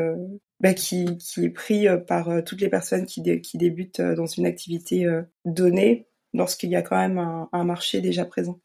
ben, 0.63 0.75
qui 0.75 1.19
est 1.39 1.51
pris 1.51 1.87
par 2.07 2.43
toutes 2.45 2.61
les 2.61 2.69
personnes 2.69 3.05
qui 3.05 3.21
débutent 3.21 4.01
dans 4.01 4.27
une 4.27 4.47
activité 4.47 5.07
donnée 5.45 6.07
lorsqu'il 6.33 6.71
y 6.71 6.77
a 6.77 6.83
quand 6.83 6.97
même 6.97 7.19
un, 7.53 7.65
marché 7.65 8.01
déjà 8.01 8.25
présent. 8.25 8.61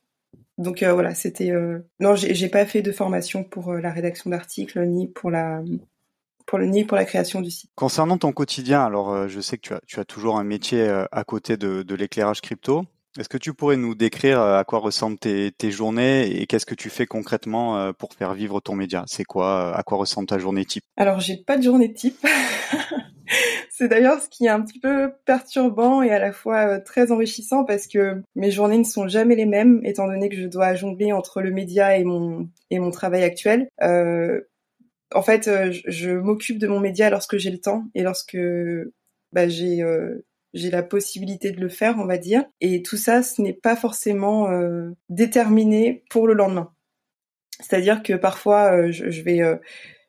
Donc 0.58 0.84
voilà, 0.84 1.16
c'était 1.16 1.52
non, 2.00 2.16
j'ai 2.16 2.50
pas 2.50 2.66
fait 2.66 2.82
de 2.82 2.92
formation 2.92 3.44
pour 3.44 3.74
la 3.74 3.92
rédaction 3.92 4.30
d'articles 4.30 4.86
ni 4.86 5.08
pour 5.08 5.32
la 5.32 5.64
pour 6.48 6.58
le 6.58 6.66
ni 6.66 6.84
pour 6.84 6.98
la 6.98 7.06
création 7.06 7.42
du 7.42 7.52
site. 7.52 7.70
Concernant 7.76 8.18
ton 8.18 8.32
quotidien, 8.32 8.84
alors 8.84 9.12
euh, 9.12 9.28
je 9.28 9.40
sais 9.40 9.60
que 9.60 9.76
tu 9.86 10.00
as, 10.00 10.06
toujours 10.06 10.40
un 10.40 10.44
métier 10.44 10.82
euh, 10.82 11.06
à 11.12 11.24
côté 11.24 11.58
de 11.58 11.94
l'éclairage 11.94 12.42
crypto. 12.42 12.86
Est-ce 13.18 13.30
que 13.30 13.38
tu 13.38 13.54
pourrais 13.54 13.78
nous 13.78 13.96
décrire 13.96 14.40
euh, 14.40 14.60
à 14.60 14.64
quoi 14.64 14.80
ressemblent 14.80 15.18
tes, 15.18 15.72
journées 15.72 16.40
et 16.40 16.46
qu'est-ce 16.46 16.66
que 16.66 16.76
tu 16.76 16.90
fais 16.90 17.06
concrètement 17.06 17.92
pour 17.94 18.14
faire 18.14 18.34
vivre 18.34 18.60
ton 18.60 18.76
média? 18.76 19.04
C'est 19.08 19.24
quoi 19.24 19.76
À 19.76 19.84
quoi 19.84 19.98
ressemble 19.98 20.28
ta 20.28 20.38
journée 20.38 20.66
type? 20.66 20.84
Alors 20.96 21.20
j'ai 21.20 21.38
pas 21.38 21.58
de 21.58 21.64
journée 21.64 21.94
type. 21.94 22.26
C'est 23.70 23.90
d'ailleurs 23.90 24.22
ce 24.22 24.30
qui 24.30 24.46
est 24.46 24.50
un 24.50 24.62
petit 24.62 24.80
peu 24.80 25.12
perturbant 25.26 26.02
et 26.02 26.12
à 26.12 26.20
la 26.20 26.32
fois 26.32 26.80
très 26.80 27.12
enrichissant 27.12 27.66
parce 27.66 27.88
que 27.88 28.22
mes 28.36 28.52
journées 28.52 28.78
ne 28.78 28.84
sont 28.84 29.08
jamais 29.08 29.36
les 29.36 29.46
mêmes 29.46 29.82
étant 29.84 30.08
donné 30.08 30.30
que 30.30 30.36
je 30.36 30.48
dois 30.48 30.74
jongler 30.76 31.12
entre 31.12 31.42
le 31.42 31.52
média 31.52 31.98
et 31.98 32.04
mon 32.04 32.50
et 32.72 32.80
mon 32.80 32.90
travail 32.90 33.24
actuel. 33.24 33.68
Euh, 33.84 34.42
en 35.14 35.22
fait, 35.22 35.50
je, 35.72 35.82
je 35.86 36.12
m'occupe 36.12 36.58
de 36.58 36.68
mon 36.68 36.80
média 36.80 37.10
lorsque 37.10 37.38
j'ai 37.38 37.52
le 37.52 37.60
temps 37.60 37.86
et 37.94 38.04
lorsque 38.04 38.38
bah, 39.32 39.48
j'ai 39.48 39.84
j'ai 40.54 40.72
la 40.72 40.84
possibilité 40.84 41.52
de 41.52 41.60
le 41.60 41.70
faire, 41.70 41.96
on 41.98 42.06
va 42.06 42.18
dire. 42.18 42.46
Et 42.62 42.82
tout 42.82 42.98
ça, 42.98 43.24
ce 43.24 43.42
n'est 43.42 43.54
pas 43.54 43.76
forcément 43.76 44.50
euh, 44.50 44.92
déterminé 45.10 46.04
pour 46.10 46.28
le 46.28 46.34
lendemain. 46.34 46.74
C'est-à-dire 47.60 48.04
que 48.04 48.14
parfois, 48.14 48.74
euh, 48.74 48.92
je, 48.92 49.22
vais 49.22 49.42
euh, 49.42 49.58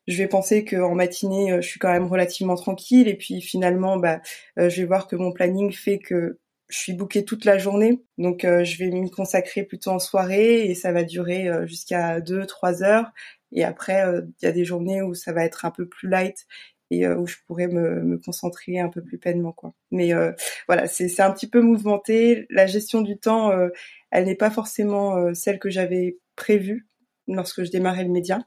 je 0.07 0.17
vais 0.19 0.29
penser 0.29 0.65
qu'en 0.65 0.95
matinée, 0.95 1.57
je 1.61 1.67
suis 1.67 1.81
quand 1.81 1.93
même 1.93 2.07
relativement 2.07 2.57
tranquille, 2.57 3.09
et 3.09 3.17
puis 3.17 3.41
finalement, 3.41 3.97
bah, 3.97 4.21
je 4.57 4.81
vais 4.81 4.85
voir 4.85 5.07
que 5.07 5.17
mon 5.17 5.33
planning 5.33 5.73
fait 5.73 5.99
que 5.99 6.39
je 6.69 6.79
suis 6.79 6.93
bookée 6.93 7.25
toute 7.25 7.45
la 7.47 7.59
journée, 7.59 8.03
donc 8.19 8.43
je 8.43 8.79
vais 8.79 8.91
m'y 8.91 9.11
consacrer 9.11 9.63
plutôt 9.63 9.91
en 9.91 9.99
soirée, 9.99 10.67
et 10.67 10.75
ça 10.75 10.93
va 10.93 11.03
durer 11.03 11.49
jusqu'à 11.67 12.21
2-3 12.21 12.83
heures. 12.83 13.11
Et 13.53 13.65
après, 13.65 14.03
il 14.41 14.45
y 14.45 14.49
a 14.49 14.53
des 14.53 14.65
journées 14.65 15.03
où 15.03 15.15
ça 15.15 15.33
va 15.33 15.45
être 15.45 15.65
un 15.65 15.71
peu 15.71 15.87
plus 15.87 16.09
light 16.09 16.47
et 16.91 17.07
euh, 17.07 17.17
où 17.17 17.27
je 17.27 17.37
pourrais 17.47 17.69
me, 17.69 18.03
me, 18.03 18.19
concentrer 18.19 18.79
un 18.79 18.89
peu 18.89 19.03
plus 19.03 19.19
pleinement 19.19 19.53
quoi. 19.53 19.75
Mais 19.91 20.13
euh, 20.13 20.33
voilà, 20.67 20.87
c'est 20.87 21.21
un 21.21 21.33
petit 21.33 21.49
peu 21.49 21.61
mouvementé. 21.61 22.47
La 22.51 22.67
gestion 22.67 23.03
du 23.03 23.19
temps, 23.19 23.51
euh, 23.51 23.69
elle 24.11 24.25
n'est 24.25 24.35
pas 24.35 24.51
forcément 24.51 25.35
celle 25.35 25.59
que 25.59 25.71
j'avais 25.71 26.19
prévue 26.37 26.89
lorsque 27.27 27.65
je 27.65 27.71
démarrais 27.71 28.05
le 28.05 28.11
média, 28.11 28.39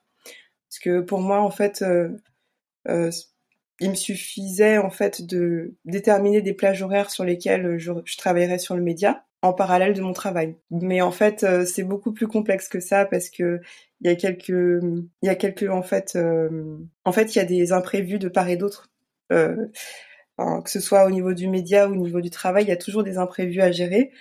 parce 0.69 0.79
que 0.79 1.01
pour 1.01 1.19
moi 1.21 1.39
en 1.41 1.51
fait, 1.51 1.83
il 2.88 3.89
me 3.89 3.95
suffisait 3.95 4.77
en 4.77 4.89
fait 4.89 5.25
de 5.25 5.75
déterminer 5.86 6.41
des 6.41 6.53
plages 6.53 6.81
horaires 6.81 7.12
sur 7.12 7.24
lesquelles 7.24 7.77
je, 7.77 7.91
je 8.05 8.17
travaillerais 8.17 8.60
sur 8.60 8.75
le 8.75 8.81
média 8.81 9.25
en 9.41 9.53
parallèle 9.53 9.93
de 9.93 10.01
mon 10.01 10.13
travail. 10.13 10.57
Mais 10.69 11.01
en 11.01 11.12
fait, 11.12 11.45
c'est 11.65 11.83
beaucoup 11.83 12.12
plus 12.13 12.27
complexe 12.27 12.67
que 12.67 12.79
ça 12.79 13.05
parce 13.05 13.29
que 13.29 13.60
il 14.01 14.07
y 14.10 14.13
a 14.13 14.15
quelques, 14.15 14.50
il 14.50 15.07
y 15.24 15.29
a 15.29 15.36
quelques 15.36 15.69
en 15.69 15.81
fait, 15.83 16.13
euh, 16.15 16.77
en 17.05 17.12
fait, 17.12 17.36
il 17.36 17.39
y 17.39 17.41
a 17.41 17.45
des 17.45 17.71
imprévus 17.71 18.19
de 18.19 18.29
part 18.29 18.50
et 18.50 18.57
d'autre. 18.57 18.89
Euh, 19.31 19.55
que 20.63 20.69
ce 20.69 20.79
soit 20.79 21.05
au 21.05 21.12
niveau 21.12 21.33
du 21.33 21.48
média 21.48 21.88
ou 21.88 21.93
au 21.93 21.95
niveau 21.95 22.21
du 22.21 22.29
travail, 22.29 22.63
il 22.65 22.69
y 22.69 22.71
a 22.71 22.77
toujours 22.77 23.03
des 23.03 23.17
imprévus 23.17 23.62
à 23.62 23.71
gérer. 23.71 24.12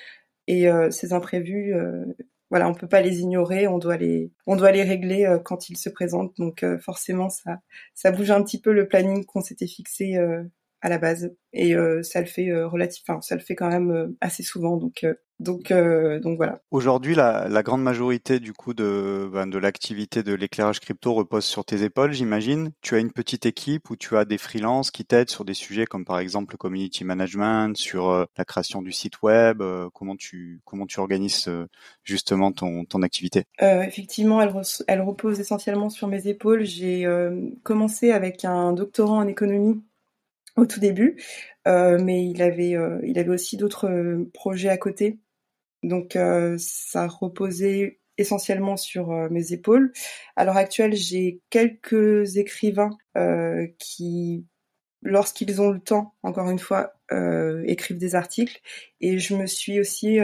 Et 0.47 0.69
euh, 0.69 0.91
ces 0.91 1.13
imprévus, 1.13 1.75
euh, 1.75 2.05
voilà, 2.51 2.69
on 2.69 2.75
peut 2.75 2.89
pas 2.89 3.01
les 3.01 3.21
ignorer, 3.21 3.67
on 3.69 3.79
doit 3.79 3.97
les, 3.97 4.33
on 4.47 4.57
doit 4.57 4.73
les 4.73 4.83
régler 4.83 5.25
euh, 5.25 5.39
quand 5.39 5.71
ils 5.71 5.77
se 5.77 5.89
présentent. 5.89 6.37
Donc 6.39 6.65
forcément, 6.81 7.31
ça, 7.31 7.61
ça 7.95 8.11
bouge 8.11 8.31
un 8.31 8.43
petit 8.43 8.61
peu 8.61 8.73
le 8.73 8.89
planning 8.89 9.25
qu'on 9.25 9.41
s'était 9.41 9.67
fixé 9.67 10.19
à 10.83 10.89
la 10.89 10.99
base 10.99 11.33
et 11.53 11.75
euh, 11.75 12.03
ça 12.03 12.21
le 12.21 12.27
fait 12.27 12.49
euh, 12.49 12.69
enfin 12.69 13.21
ça 13.21 13.35
le 13.35 13.41
fait 13.41 13.55
quand 13.55 13.69
même 13.69 13.91
euh, 13.91 14.17
assez 14.21 14.43
souvent 14.43 14.77
donc 14.77 15.07
donc 15.39 15.73
donc 15.73 16.37
voilà. 16.37 16.61
Aujourd'hui 16.71 17.15
la, 17.15 17.49
la, 17.49 17.63
grande 17.63 17.83
majorité 17.83 18.41
du 18.41 18.53
coup 18.53 18.75
de 18.75 19.27
ben, 19.33 19.47
de 19.47 19.57
l'activité 19.57 20.23
de 20.23 20.35
l'éclairage 20.35 20.81
crypto 20.81 21.15
repose 21.15 21.47
sur 21.47 21.65
tes 21.65 21.83
épaules, 21.83 22.13
j'imagine. 22.13 22.73
Tu 22.83 22.95
as 22.95 22.99
une 22.99 23.11
petite 23.11 23.47
équipe 23.47 23.89
où 23.89 23.97
tu 23.97 24.19
as 24.19 24.27
des 24.27 24.37
freelances 24.37 24.91
qui 24.91 25.07
t'aident 25.07 25.31
sur 25.31 25.47
des 25.47 25.55
sujets 25.55 25.87
comme 25.87 26.05
par 26.05 26.19
exemple 26.19 26.53
le 26.53 26.59
community 26.59 27.05
management, 27.05 27.75
sur 27.75 28.27
la 28.37 28.45
création 28.45 28.83
du 28.83 28.93
site 28.93 29.23
web, 29.23 29.63
comment 29.95 30.15
tu 30.15 30.61
comment 30.67 30.85
tu 30.85 31.01
organises 31.01 31.49
justement 32.05 32.53
ton 32.53 32.85
ton 32.85 33.01
activité? 33.01 33.45
Effectivement, 33.61 34.43
elle, 34.43 34.53
elle 34.89 35.01
repose 35.01 35.41
essentiellement 35.41 35.89
sur 35.89 36.07
mes 36.07 36.29
épaules. 36.29 36.67
J'ai 36.67 37.07
commencé 37.63 38.11
avec 38.11 38.45
un 38.45 38.75
doctorat 38.75 39.17
en 39.17 39.27
économie 39.27 39.83
au 40.61 40.67
tout 40.67 40.81
début, 40.81 41.17
euh, 41.67 41.99
mais 42.03 42.27
il 42.27 42.43
avait, 42.43 42.77
euh, 42.77 43.01
il 43.05 43.19
avait 43.19 43.31
aussi 43.31 43.57
d'autres 43.57 43.89
euh, 43.89 44.31
projets 44.35 44.69
à 44.69 44.77
côté. 44.79 45.19
Donc 45.83 46.19
ça 46.59 47.07
reposait 47.07 48.01
essentiellement 48.19 48.77
sur 48.77 49.31
mes 49.31 49.55
épaules. 49.55 49.93
À 50.37 50.45
l'heure 50.45 50.59
actuelle, 50.59 50.95
j'ai 50.95 51.41
quelques 51.49 52.37
écrivains 52.37 52.91
qui, 53.79 54.45
lorsqu'ils 55.01 55.63
ont 55.63 55.71
le 55.71 55.81
temps, 55.81 56.15
encore 56.23 56.51
une 56.51 56.59
fois, 56.59 56.93
écrivent 57.65 57.97
des 57.97 58.15
articles. 58.15 58.61
Et 59.01 59.19
je 59.19 59.35
me 59.35 59.47
suis 59.47 59.81
aussi 59.81 60.19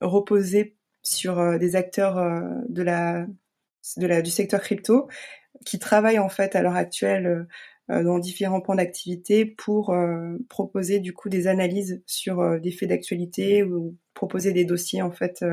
reposée 0.00 0.78
sur 1.02 1.58
des 1.58 1.76
acteurs 1.76 2.14
de 2.70 2.82
la, 2.82 3.26
de 3.98 4.06
la, 4.06 4.22
du 4.22 4.30
secteur 4.30 4.62
crypto 4.62 5.08
qui 5.66 5.78
travaillent 5.78 6.18
en 6.18 6.30
fait 6.30 6.56
à 6.56 6.62
l'heure 6.62 6.76
actuelle 6.76 7.46
dans 7.90 8.18
différents 8.18 8.60
points 8.60 8.76
d'activité 8.76 9.44
pour 9.44 9.90
euh, 9.90 10.36
proposer 10.48 11.00
du 11.00 11.12
coup 11.12 11.28
des 11.28 11.48
analyses 11.48 12.02
sur 12.06 12.40
euh, 12.40 12.58
des 12.58 12.70
faits 12.70 12.88
d'actualité 12.88 13.64
ou 13.64 13.96
proposer 14.14 14.52
des 14.52 14.64
dossiers 14.64 15.02
en 15.02 15.10
fait 15.10 15.44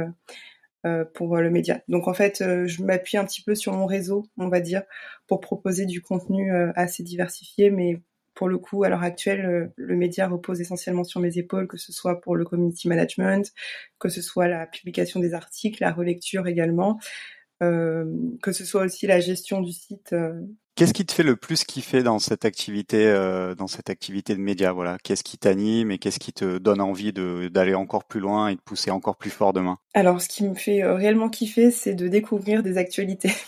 pour 1.14 1.36
le 1.36 1.50
média. 1.50 1.82
Donc 1.90 2.08
en 2.08 2.14
fait, 2.14 2.38
je 2.40 2.82
m'appuie 2.82 3.18
un 3.18 3.26
petit 3.26 3.42
peu 3.42 3.56
sur 3.56 3.74
mon 3.74 3.86
réseau, 3.86 4.26
on 4.38 4.48
va 4.48 4.62
dire, 4.62 4.84
pour 5.28 5.42
proposer 5.42 5.86
du 5.86 6.02
contenu 6.02 6.50
assez 6.76 7.04
diversifié, 7.04 7.72
mais 7.72 8.00
pour 8.34 8.48
le 8.48 8.58
coup, 8.58 8.86
à 8.86 8.90
l'heure 8.90 9.04
actuelle, 9.04 9.74
le 9.76 9.96
média 9.98 10.30
repose 10.30 10.62
essentiellement 10.62 11.04
sur 11.04 11.20
mes 11.20 11.38
épaules, 11.38 11.68
que 11.68 11.76
ce 11.76 11.92
soit 11.92 12.22
pour 12.22 12.38
le 12.38 12.46
community 12.46 12.88
management, 12.88 13.52
que 14.00 14.08
ce 14.08 14.22
soit 14.22 14.48
la 14.48 14.66
publication 14.66 15.20
des 15.20 15.34
articles, 15.34 15.84
la 15.84 15.92
relecture 15.92 16.48
également, 16.48 17.00
que 17.60 18.52
ce 18.54 18.64
soit 18.64 18.84
aussi 18.84 19.08
la 19.08 19.20
gestion 19.20 19.60
du 19.60 19.74
site 19.74 20.16
Qu'est-ce 20.78 20.94
qui 20.94 21.08
te 21.08 21.12
fait 21.12 21.24
le 21.24 21.36
plus 21.36 21.64
kiffer 21.64 22.04
dans 22.04 22.20
cette 22.20 22.46
activité, 22.46 23.08
euh, 23.08 23.56
dans 23.56 23.66
cette 23.66 23.90
activité 23.90 24.36
de 24.36 24.40
média? 24.40 24.72
Voilà, 24.74 25.00
qu'est-ce 25.04 25.24
qui 25.24 25.40
t'anime 25.40 25.90
et 25.90 25.98
qu'est-ce 25.98 26.20
qui 26.20 26.34
te 26.34 26.60
donne 26.60 26.82
envie 26.82 27.12
d'aller 27.12 27.74
encore 27.74 28.04
plus 28.04 28.20
loin 28.20 28.50
et 28.50 28.54
de 28.54 28.62
pousser 28.62 28.92
encore 28.92 29.18
plus 29.18 29.32
fort 29.32 29.54
demain? 29.54 29.80
Alors, 29.96 30.22
ce 30.22 30.30
qui 30.30 30.44
me 30.44 30.54
fait 30.54 30.84
euh, 30.84 30.94
réellement 30.94 31.30
kiffer, 31.30 31.72
c'est 31.72 31.96
de 31.96 32.08
découvrir 32.08 32.62
des 32.64 32.78
actualités. 32.78 33.32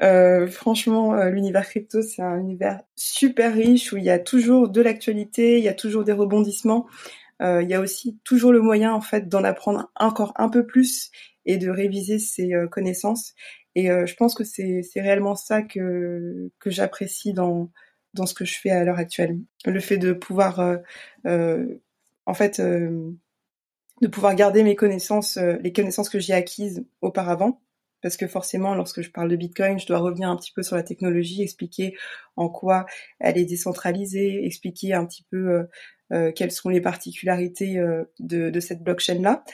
Euh, 0.00 0.46
franchement, 0.46 1.24
l'univers 1.24 1.66
crypto, 1.66 2.02
c'est 2.02 2.22
un 2.22 2.38
univers 2.38 2.80
super 2.94 3.52
riche 3.52 3.92
où 3.92 3.96
il 3.96 4.04
y 4.04 4.10
a 4.10 4.20
toujours 4.20 4.68
de 4.68 4.80
l'actualité, 4.80 5.58
il 5.58 5.64
y 5.64 5.68
a 5.68 5.74
toujours 5.74 6.04
des 6.04 6.12
rebondissements. 6.12 6.86
il 7.40 7.66
y 7.66 7.74
a 7.74 7.80
aussi 7.80 8.16
toujours 8.22 8.52
le 8.52 8.60
moyen, 8.60 8.92
en 8.92 9.00
fait, 9.00 9.28
d'en 9.28 9.42
apprendre 9.42 9.90
encore 9.96 10.34
un 10.36 10.50
peu 10.50 10.64
plus 10.64 11.10
et 11.46 11.56
de 11.56 11.68
réviser 11.68 12.20
ses 12.20 12.52
connaissances. 12.70 13.34
Et 13.78 13.92
euh, 13.92 14.06
je 14.06 14.16
pense 14.16 14.34
que 14.34 14.42
c'est 14.42 14.82
réellement 14.96 15.36
ça 15.36 15.62
que, 15.62 16.50
que 16.58 16.68
j'apprécie 16.68 17.32
dans, 17.32 17.70
dans 18.12 18.26
ce 18.26 18.34
que 18.34 18.44
je 18.44 18.58
fais 18.58 18.70
à 18.70 18.82
l'heure 18.82 18.98
actuelle. 18.98 19.38
Le 19.64 19.78
fait 19.78 19.98
de 19.98 20.12
pouvoir, 20.12 20.58
euh, 20.58 20.78
euh, 21.28 21.80
en 22.26 22.34
fait, 22.34 22.60
de 22.60 24.08
pouvoir 24.10 24.34
garder 24.34 24.64
mes 24.64 24.74
connaissances, 24.74 25.36
les 25.36 25.72
connaissances 25.72 26.08
que 26.08 26.18
j'ai 26.18 26.32
acquises 26.32 26.84
auparavant. 27.02 27.62
Parce 28.02 28.16
que 28.16 28.26
forcément, 28.26 28.74
lorsque 28.74 29.00
je 29.00 29.12
parle 29.12 29.28
de 29.28 29.36
Bitcoin, 29.36 29.78
je 29.78 29.86
dois 29.86 29.98
revenir 29.98 30.28
un 30.28 30.36
petit 30.36 30.52
peu 30.52 30.64
sur 30.64 30.74
la 30.74 30.82
technologie, 30.82 31.42
expliquer 31.42 31.96
en 32.34 32.48
quoi 32.48 32.84
elle 33.20 33.38
est 33.38 33.44
décentralisée, 33.44 34.44
expliquer 34.44 34.94
un 34.94 35.06
petit 35.06 35.24
peu 35.30 35.68
quelles 36.34 36.52
sont 36.52 36.68
les 36.68 36.80
particularités 36.80 37.80
de, 38.18 38.50
de 38.50 38.60
cette 38.60 38.82
blockchain-là. 38.82 39.44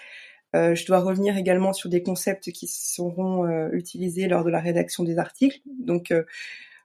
Euh, 0.55 0.75
je 0.75 0.87
dois 0.87 1.01
revenir 1.01 1.37
également 1.37 1.73
sur 1.73 1.91
des 1.91 2.03
concepts 2.03 2.53
qui 2.53 2.67
seront 2.69 3.47
euh, 3.47 3.69
utilisés 3.73 4.29
lors 4.29 4.45
de 4.45 4.51
la 4.51 4.61
rédaction 4.61 5.03
des 5.03 5.19
articles. 5.19 5.61
Donc 5.67 6.11
euh, 6.11 6.23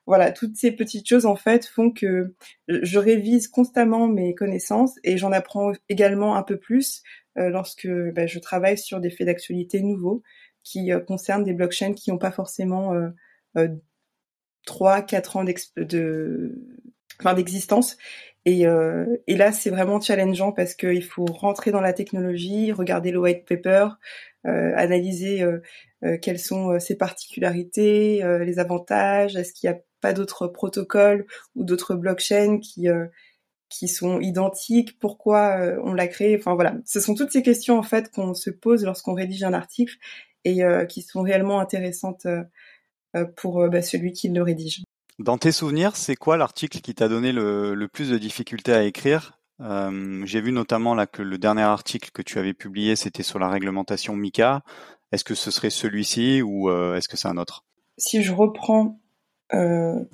voilà, 0.07 0.31
toutes 0.31 0.55
ces 0.57 0.71
petites 0.71 1.07
choses 1.07 1.25
en 1.27 1.35
fait 1.35 1.65
font 1.67 1.91
que 1.91 2.33
je 2.67 2.97
révise 2.97 3.47
constamment 3.47 4.07
mes 4.07 4.33
connaissances 4.33 4.95
et 5.03 5.17
j'en 5.17 5.31
apprends 5.31 5.73
également 5.87 6.35
un 6.35 6.43
peu 6.43 6.57
plus 6.57 7.03
lorsque 7.35 7.87
ben, 7.87 8.27
je 8.27 8.39
travaille 8.39 8.77
sur 8.77 8.99
des 8.99 9.11
faits 9.11 9.27
d'actualité 9.27 9.81
nouveaux 9.81 10.23
qui 10.63 10.89
concernent 11.07 11.43
des 11.43 11.53
blockchains 11.53 11.93
qui 11.93 12.09
n'ont 12.09 12.17
pas 12.17 12.31
forcément 12.31 12.91
trois, 14.65 15.03
quatre 15.03 15.37
ans 15.37 15.43
d'existence 17.35 17.97
et, 18.45 18.65
euh, 18.65 19.05
et 19.27 19.35
là, 19.35 19.51
c'est 19.51 19.69
vraiment 19.69 19.99
challengeant 19.99 20.51
parce 20.51 20.73
qu'il 20.73 21.03
faut 21.03 21.25
rentrer 21.25 21.71
dans 21.71 21.81
la 21.81 21.93
technologie, 21.93 22.71
regarder 22.71 23.11
le 23.11 23.19
white 23.19 23.45
paper, 23.45 23.89
euh, 24.47 24.73
analyser 24.75 25.41
euh, 25.43 25.59
euh 26.03 26.17
quelles 26.17 26.39
sont 26.39 26.71
euh, 26.71 26.79
ses 26.79 26.95
particularités, 26.95 28.23
euh, 28.23 28.43
les 28.45 28.59
avantages, 28.59 29.35
est-ce 29.35 29.53
qu'il 29.53 29.69
n'y 29.69 29.75
a 29.75 29.79
pas 30.01 30.13
d'autres 30.13 30.47
protocoles 30.47 31.25
ou 31.55 31.63
d'autres 31.63 31.95
blockchains 31.95 32.59
qui 32.59 32.87
qui 33.69 33.87
sont 33.87 34.19
identiques, 34.19 34.97
pourquoi 34.99 35.59
on 35.83 35.93
l'a 35.93 36.07
créé, 36.07 36.37
enfin 36.37 36.55
voilà, 36.55 36.77
ce 36.85 36.99
sont 36.99 37.15
toutes 37.15 37.31
ces 37.31 37.43
questions 37.43 37.77
en 37.77 37.83
fait 37.83 38.11
qu'on 38.11 38.33
se 38.33 38.49
pose 38.49 38.83
lorsqu'on 38.85 39.13
rédige 39.13 39.43
un 39.43 39.53
article 39.53 39.95
et 40.45 40.61
qui 40.87 41.01
sont 41.03 41.21
réellement 41.21 41.59
intéressantes 41.59 42.25
pour 43.35 43.69
bah, 43.69 43.81
celui 43.81 44.13
qui 44.13 44.29
le 44.29 44.41
rédige. 44.41 44.83
Dans 45.19 45.37
tes 45.37 45.51
souvenirs, 45.51 45.97
c'est 45.97 46.15
quoi 46.15 46.37
l'article 46.37 46.79
qui 46.79 46.95
t'a 46.95 47.09
donné 47.09 47.33
le, 47.33 47.87
plus 47.91 48.09
de 48.09 48.17
difficultés 48.17 48.71
à 48.71 48.83
écrire? 48.83 49.37
Euh, 49.59 50.21
J'ai 50.25 50.39
vu 50.39 50.53
notamment 50.53 50.95
là 50.95 51.07
que 51.07 51.21
le 51.21 51.37
dernier 51.37 51.63
article 51.63 52.11
que 52.13 52.21
tu 52.21 52.39
avais 52.39 52.53
publié, 52.53 52.95
c'était 52.95 53.23
sur 53.23 53.37
la 53.37 53.49
réglementation 53.49 54.15
MICA. 54.15 54.63
Est-ce 55.11 55.25
que 55.25 55.35
ce 55.35 55.51
serait 55.51 55.71
celui-ci 55.71 56.41
ou 56.41 56.69
euh, 56.69 56.95
est-ce 56.95 57.09
que 57.09 57.17
c'est 57.17 57.27
un 57.27 57.37
autre? 57.37 57.65
Si 57.97 58.23
je 58.23 58.31
reprends 58.31 58.99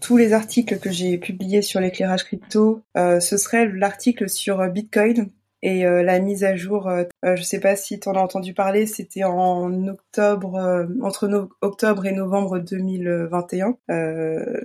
tous 0.02 0.16
les 0.16 0.32
articles 0.32 0.80
que 0.80 0.90
j'ai 0.90 1.18
publiés 1.18 1.62
sur 1.62 1.82
l'éclairage 1.82 2.24
crypto, 2.24 2.82
ce 2.96 3.38
serait 3.38 3.68
l'article 3.68 4.30
sur 4.30 4.66
Bitcoin 4.70 5.30
et 5.66 5.84
la 5.84 6.20
mise 6.20 6.44
à 6.44 6.56
jour. 6.56 6.92
je 7.24 7.30
ne 7.30 7.36
sais 7.38 7.60
pas 7.60 7.76
si 7.76 8.00
tu 8.00 8.08
en 8.08 8.14
as 8.14 8.20
entendu 8.20 8.54
parler, 8.54 8.86
c'était 8.86 9.24
en 9.24 9.88
octobre, 9.88 10.86
entre 11.02 11.50
octobre 11.62 12.06
et 12.06 12.12
novembre 12.12 12.60
2021, 12.60 13.76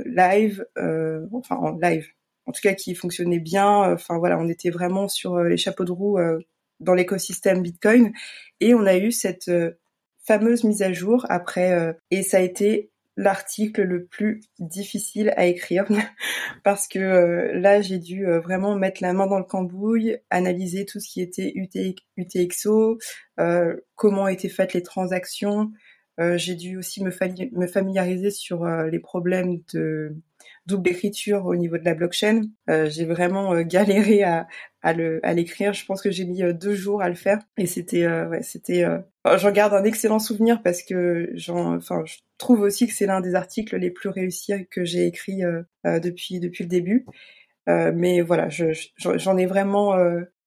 live, 0.05 0.67
enfin 1.33 1.57
en 1.57 1.79
live, 1.79 2.07
en 2.45 2.53
tout 2.53 2.61
cas 2.63 2.75
qui 2.75 2.95
fonctionnait 2.95 3.39
bien. 3.39 3.95
Enfin 3.95 4.19
voilà, 4.19 4.39
on 4.39 4.47
était 4.47 4.69
vraiment 4.69 5.09
sur 5.09 5.39
les 5.39 5.57
chapeaux 5.57 5.87
de 5.87 5.93
roue 5.93 6.19
dans 6.81 6.93
l'écosystème 6.93 7.63
Bitcoin 7.63 8.13
et 8.61 8.75
on 8.75 8.85
a 8.85 8.99
eu 8.99 9.11
cette 9.11 9.51
fameuse 10.27 10.65
mise 10.65 10.83
à 10.83 10.93
jour 10.93 11.25
après 11.31 11.97
et 12.11 12.23
ça 12.23 12.37
a 12.37 12.41
été 12.41 12.90
l'article 13.21 13.83
le 13.83 14.07
plus 14.07 14.41
difficile 14.59 15.33
à 15.37 15.45
écrire 15.45 15.85
parce 16.65 16.89
que 16.89 16.99
euh, 16.99 17.53
là 17.61 17.83
j'ai 17.83 17.99
dû 17.99 18.27
euh, 18.27 18.41
vraiment 18.41 18.77
mettre 18.77 19.03
la 19.03 19.13
main 19.13 19.27
dans 19.27 19.39
le 19.39 19.45
cambouis, 19.45 20.17
analyser 20.31 20.87
tout 20.87 21.01
ce 21.01 21.09
qui 21.09 21.21
était 21.21 21.53
UTXO, 22.17 22.99
euh, 23.39 23.77
comment 23.95 24.27
étaient 24.27 24.49
faites 24.49 24.73
les 24.73 24.83
transactions. 24.83 25.71
j'ai 26.37 26.55
dû 26.55 26.77
aussi 26.77 27.03
me, 27.03 27.11
me 27.53 27.67
familiariser 27.67 28.31
sur 28.31 28.67
les 28.67 28.99
problèmes 28.99 29.61
de 29.73 30.15
double 30.67 30.91
écriture 30.91 31.47
au 31.47 31.57
niveau 31.57 31.79
de 31.79 31.85
la 31.85 31.95
blockchain. 31.95 32.43
j'ai 32.69 33.05
vraiment 33.05 33.61
galéré 33.63 34.23
à, 34.23 34.47
à 34.83 34.93
le 34.93 35.21
à 35.25 35.33
l'écrire. 35.33 35.73
Je 35.73 35.85
pense 35.85 36.03
que 36.03 36.11
j'ai 36.11 36.25
mis 36.25 36.43
deux 36.55 36.75
jours 36.75 37.03
à 37.03 37.09
le 37.09 37.15
faire 37.15 37.39
et 37.57 37.67
c'était 37.67 38.07
ouais 38.07 38.43
c'était 38.43 38.85
j'en 39.37 39.51
garde 39.51 39.75
un 39.75 39.85
excellent 39.85 40.19
souvenir 40.19 40.63
parce 40.63 40.83
que 40.83 41.31
j'en 41.35 41.77
enfin 41.77 42.03
je 42.07 42.19
trouve 42.41 42.63
aussi 42.63 42.89
que 42.89 42.93
c'est 42.93 43.07
l'un 43.07 43.21
des 43.21 43.37
articles 43.37 43.77
les 43.77 43.91
plus 43.91 44.09
réussis 44.09 44.67
que 44.71 44.85
j'ai 44.85 45.07
écrit 45.07 45.45
euh, 45.45 45.63
euh, 45.87 46.01
depuis 46.01 46.41
depuis 46.41 46.65
le 46.65 46.71
début. 46.71 47.07
Euh, 47.69 47.93
mais 47.95 48.21
voilà, 48.23 48.49
j'en 48.97 49.37
ai 49.37 49.47
vraiment 49.47 49.97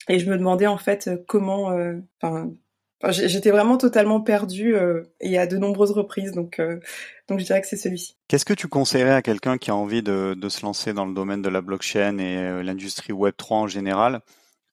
et 0.09 0.19
je 0.19 0.29
me 0.29 0.37
demandais 0.37 0.67
en 0.67 0.77
fait 0.77 1.09
comment. 1.27 1.71
Enfin, 2.21 2.51
j'étais 3.09 3.51
vraiment 3.51 3.77
totalement 3.77 4.21
perdue 4.21 4.75
et 5.19 5.37
à 5.37 5.47
de 5.47 5.57
nombreuses 5.57 5.91
reprises. 5.91 6.31
Donc 6.31 6.61
donc 7.27 7.39
je 7.39 7.45
dirais 7.45 7.61
que 7.61 7.67
c'est 7.67 7.77
celui-ci. 7.77 8.15
Qu'est-ce 8.27 8.45
que 8.45 8.53
tu 8.53 8.67
conseillerais 8.67 9.13
à 9.13 9.21
quelqu'un 9.21 9.57
qui 9.57 9.71
a 9.71 9.75
envie 9.75 10.03
de, 10.03 10.33
de, 10.33 10.49
se 10.49 10.61
lancer 10.65 10.93
dans 10.93 11.05
le 11.05 11.13
domaine 11.13 11.41
de 11.41 11.49
la 11.49 11.61
blockchain 11.61 12.17
et 12.17 12.63
l'industrie 12.63 13.13
Web 13.13 13.35
3 13.37 13.57
en 13.57 13.67
général? 13.67 14.21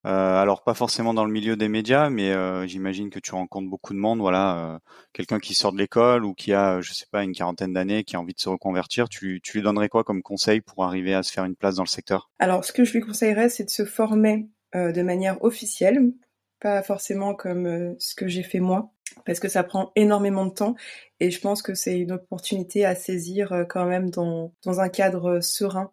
Euh, 0.07 0.37
alors 0.41 0.63
pas 0.63 0.73
forcément 0.73 1.13
dans 1.13 1.27
le 1.27 1.33
milieu 1.33 1.57
des 1.57 1.69
médias, 1.69 2.09
mais 2.09 2.31
euh, 2.31 2.67
j'imagine 2.67 3.11
que 3.11 3.19
tu 3.19 3.33
rencontres 3.33 3.69
beaucoup 3.69 3.93
de 3.93 3.99
monde. 3.99 4.21
Voilà, 4.21 4.57
euh, 4.57 4.79
quelqu'un 5.13 5.39
qui 5.39 5.55
sort 5.55 5.73
de 5.73 5.79
l'école 5.79 6.25
ou 6.25 6.35
qui 6.35 6.55
a, 6.55 6.81
je 6.81 6.93
sais 6.95 7.07
pas, 7.11 7.23
une 7.23 7.33
quarantaine 7.33 7.75
d'années, 7.75 8.05
qui 8.05 8.17
a 8.17 8.21
envie 8.21 8.33
de 8.33 8.41
se 8.41 8.49
reconvertir, 8.49 9.09
tu, 9.09 9.41
tu 9.43 9.59
lui 9.59 9.63
donnerais 9.63 9.89
quoi 9.89 10.05
comme 10.05 10.23
conseil 10.23 10.63
pour 10.63 10.85
arriver 10.85 11.15
à 11.15 11.23
se 11.23 11.33
faire 11.33 11.45
une 11.45 11.57
place 11.57 11.77
dans 11.77 11.83
le 11.83 11.89
secteur? 11.89 12.31
Alors, 12.39 12.65
ce 12.65 12.73
que 12.73 12.85
je 12.85 12.93
lui 12.95 13.01
conseillerais, 13.01 13.51
c'est 13.51 13.65
de 13.65 13.71
se 13.71 13.85
former 13.85 14.49
de 14.73 15.03
manière 15.03 15.43
officielle, 15.43 16.13
pas 16.61 16.83
forcément 16.83 17.35
comme 17.35 17.97
ce 17.99 18.15
que 18.15 18.29
j'ai 18.29 18.43
fait 18.43 18.61
moi, 18.61 18.93
parce 19.25 19.41
que 19.41 19.49
ça 19.49 19.65
prend 19.65 19.93
énormément 19.97 20.47
de 20.47 20.55
temps. 20.55 20.75
Et 21.21 21.31
je 21.31 21.41
pense 21.41 21.63
que 21.63 21.75
c'est 21.75 21.99
une 21.99 22.13
opportunité 22.13 22.85
à 22.85 22.95
saisir 22.95 23.67
quand 23.69 23.87
même 23.87 24.11
dans, 24.11 24.53
dans 24.65 24.81
un 24.81 24.89
cadre 24.89 25.41
serein. 25.41 25.91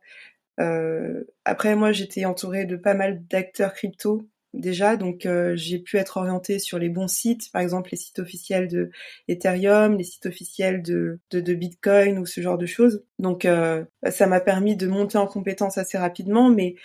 Euh, 0.60 1.24
après, 1.46 1.76
moi, 1.76 1.92
j'étais 1.92 2.26
entourée 2.26 2.66
de 2.66 2.76
pas 2.76 2.94
mal 2.94 3.26
d'acteurs 3.28 3.74
crypto 3.74 4.28
déjà, 4.54 4.98
donc 4.98 5.26
euh, 5.26 5.56
j'ai 5.56 5.78
pu 5.78 5.98
être 5.98 6.18
orientée 6.18 6.58
sur 6.58 6.80
les 6.80 6.90
bons 6.90 7.08
sites, 7.08 7.52
par 7.52 7.62
exemple 7.62 7.90
les 7.92 7.98
sites 7.98 8.20
officiels 8.20 8.68
de 8.68 8.90
Ethereum, 9.28 9.98
les 9.98 10.04
sites 10.04 10.26
officiels 10.26 10.82
de, 10.82 11.20
de, 11.32 11.54
Bitcoin 11.54 12.18
ou 12.18 12.26
ce 12.26 12.42
genre 12.42 12.58
de 12.58 12.66
choses. 12.66 13.04
Donc 13.20 13.46
euh, 13.46 13.84
ça 14.10 14.26
m'a 14.26 14.40
permis 14.40 14.76
de 14.76 14.88
monter 14.88 15.18
en 15.18 15.28
compétence 15.28 15.78
assez 15.78 15.98
rapidement, 15.98 16.50
mais 16.50 16.76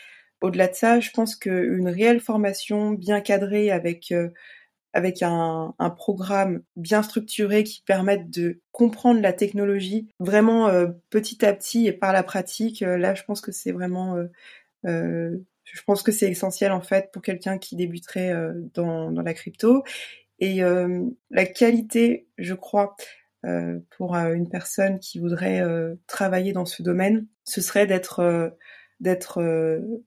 au-delà 0.42 0.68
de 0.68 0.74
ça, 0.74 1.00
je 1.00 1.10
pense 1.10 1.36
qu'une 1.36 1.88
réelle 1.88 2.20
formation 2.20 2.90
bien 2.90 3.20
cadrée 3.20 3.70
avec 3.70 4.12
avec 4.92 5.22
un, 5.22 5.74
programme 5.96 6.62
bien 6.76 7.02
structuré 7.02 7.64
qui 7.64 7.82
permette 7.82 8.30
de 8.30 8.60
comprendre 8.72 9.20
la 9.20 9.32
technologie 9.32 10.08
vraiment 10.18 10.68
euh, 10.68 10.88
petit 11.10 11.44
à 11.44 11.52
petit 11.54 11.86
et 11.86 11.92
par 11.92 12.12
la 12.12 12.22
pratique. 12.22 12.82
Euh, 12.82 12.98
là, 12.98 13.14
je 13.14 13.22
pense 13.24 13.40
que 13.40 13.52
c'est 13.52 13.72
vraiment, 13.72 14.16
euh, 14.86 15.38
je 15.64 15.82
pense 15.86 16.02
que 16.02 16.12
c'est 16.12 16.30
essentiel 16.30 16.72
en 16.72 16.82
fait 16.82 17.10
pour 17.12 17.22
quelqu'un 17.22 17.58
qui 17.58 17.76
débuterait 17.76 18.34
dans, 18.74 19.10
la 19.10 19.34
crypto. 19.34 19.82
Et 20.38 20.60
la 21.30 21.46
qualité, 21.46 22.26
je 22.36 22.54
crois, 22.54 22.96
pour 23.96 24.16
une 24.16 24.48
personne 24.48 24.98
qui 24.98 25.20
voudrait 25.20 25.62
travailler 26.08 26.52
dans 26.52 26.64
ce 26.64 26.82
domaine, 26.82 27.26
ce 27.44 27.60
serait 27.60 27.86
d'être 27.86 28.52
d'être 29.02 29.42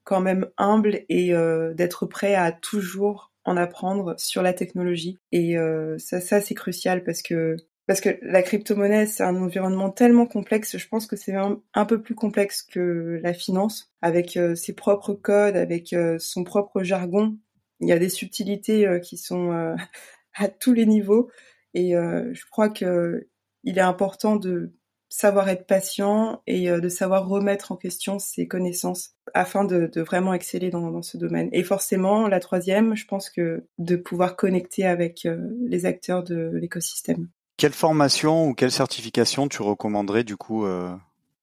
quand 0.03 0.21
même 0.21 0.47
humble 0.57 1.01
et 1.09 1.33
d'être 1.75 2.07
prêt 2.07 2.33
à 2.33 2.51
toujours 2.51 3.35
en 3.45 3.57
apprendre 3.57 4.15
sur 4.17 4.41
la 4.41 4.53
technologie. 4.53 5.19
Et 5.31 5.57
euh, 5.57 5.97
ça, 5.99 6.41
c'est 6.41 6.55
crucial 6.55 7.03
parce 7.03 7.21
que 7.21 7.55
parce 7.87 8.01
que 8.01 8.17
la 8.23 8.41
crypto-monnaie, 8.41 9.05
c'est 9.05 9.21
un 9.21 9.35
environnement 9.35 9.91
tellement 9.91 10.25
complexe. 10.25 10.75
Je 10.75 10.87
pense 10.87 11.05
que 11.05 11.15
c'est 11.15 11.35
un, 11.35 11.85
peu 11.85 12.01
plus 12.01 12.15
complexe 12.15 12.63
que 12.63 13.19
la 13.21 13.31
finance, 13.31 13.93
avec 14.01 14.37
euh, 14.37 14.55
ses 14.55 14.73
propres 14.73 15.13
codes, 15.13 15.55
avec 15.55 15.93
euh, 15.93 16.17
son 16.17 16.43
propre 16.43 16.81
jargon. 16.81 17.37
Il 17.81 17.87
y 17.87 17.91
a 17.91 17.99
des 17.99 18.09
subtilités 18.09 18.99
qui 19.03 19.17
sont 19.17 19.51
à 20.33 20.47
tous 20.47 20.73
les 20.73 20.87
niveaux. 20.87 21.29
Et 21.75 21.91
je 21.91 22.45
crois 22.49 22.69
que 22.69 23.27
il 23.63 23.77
est 23.77 23.81
important 23.81 24.37
de 24.37 24.73
savoir 25.15 25.47
être 25.47 25.65
patient 25.65 26.41
et 26.45 26.69
euh, 26.69 26.81
de 26.81 26.89
savoir 26.89 27.27
remettre 27.27 27.71
en 27.71 27.77
question 27.77 28.19
ses 28.19 28.47
connaissances 28.47 29.11
afin 29.33 29.63
de, 29.63 29.89
vraiment 30.01 30.33
exceller 30.33 30.69
dans, 30.69 31.01
ce 31.01 31.17
domaine. 31.17 31.47
Et 31.53 31.63
forcément, 31.63 32.27
la 32.27 32.41
troisième, 32.41 32.95
je 32.95 33.05
pense 33.05 33.29
que 33.29 33.65
de 33.77 33.95
pouvoir 33.95 34.35
connecter 34.35 34.85
avec 34.85 35.25
euh, 35.25 35.37
les 35.67 35.85
acteurs 35.85 36.23
de 36.23 36.51
l'écosystème. 36.53 37.29
Quelle 37.55 37.71
formation 37.71 38.49
ou 38.49 38.53
quelle 38.53 38.71
certification 38.71 39.47
tu 39.47 39.61
recommanderais 39.61 40.25
du 40.25 40.35
coup 40.35 40.65
euh, 40.65 40.93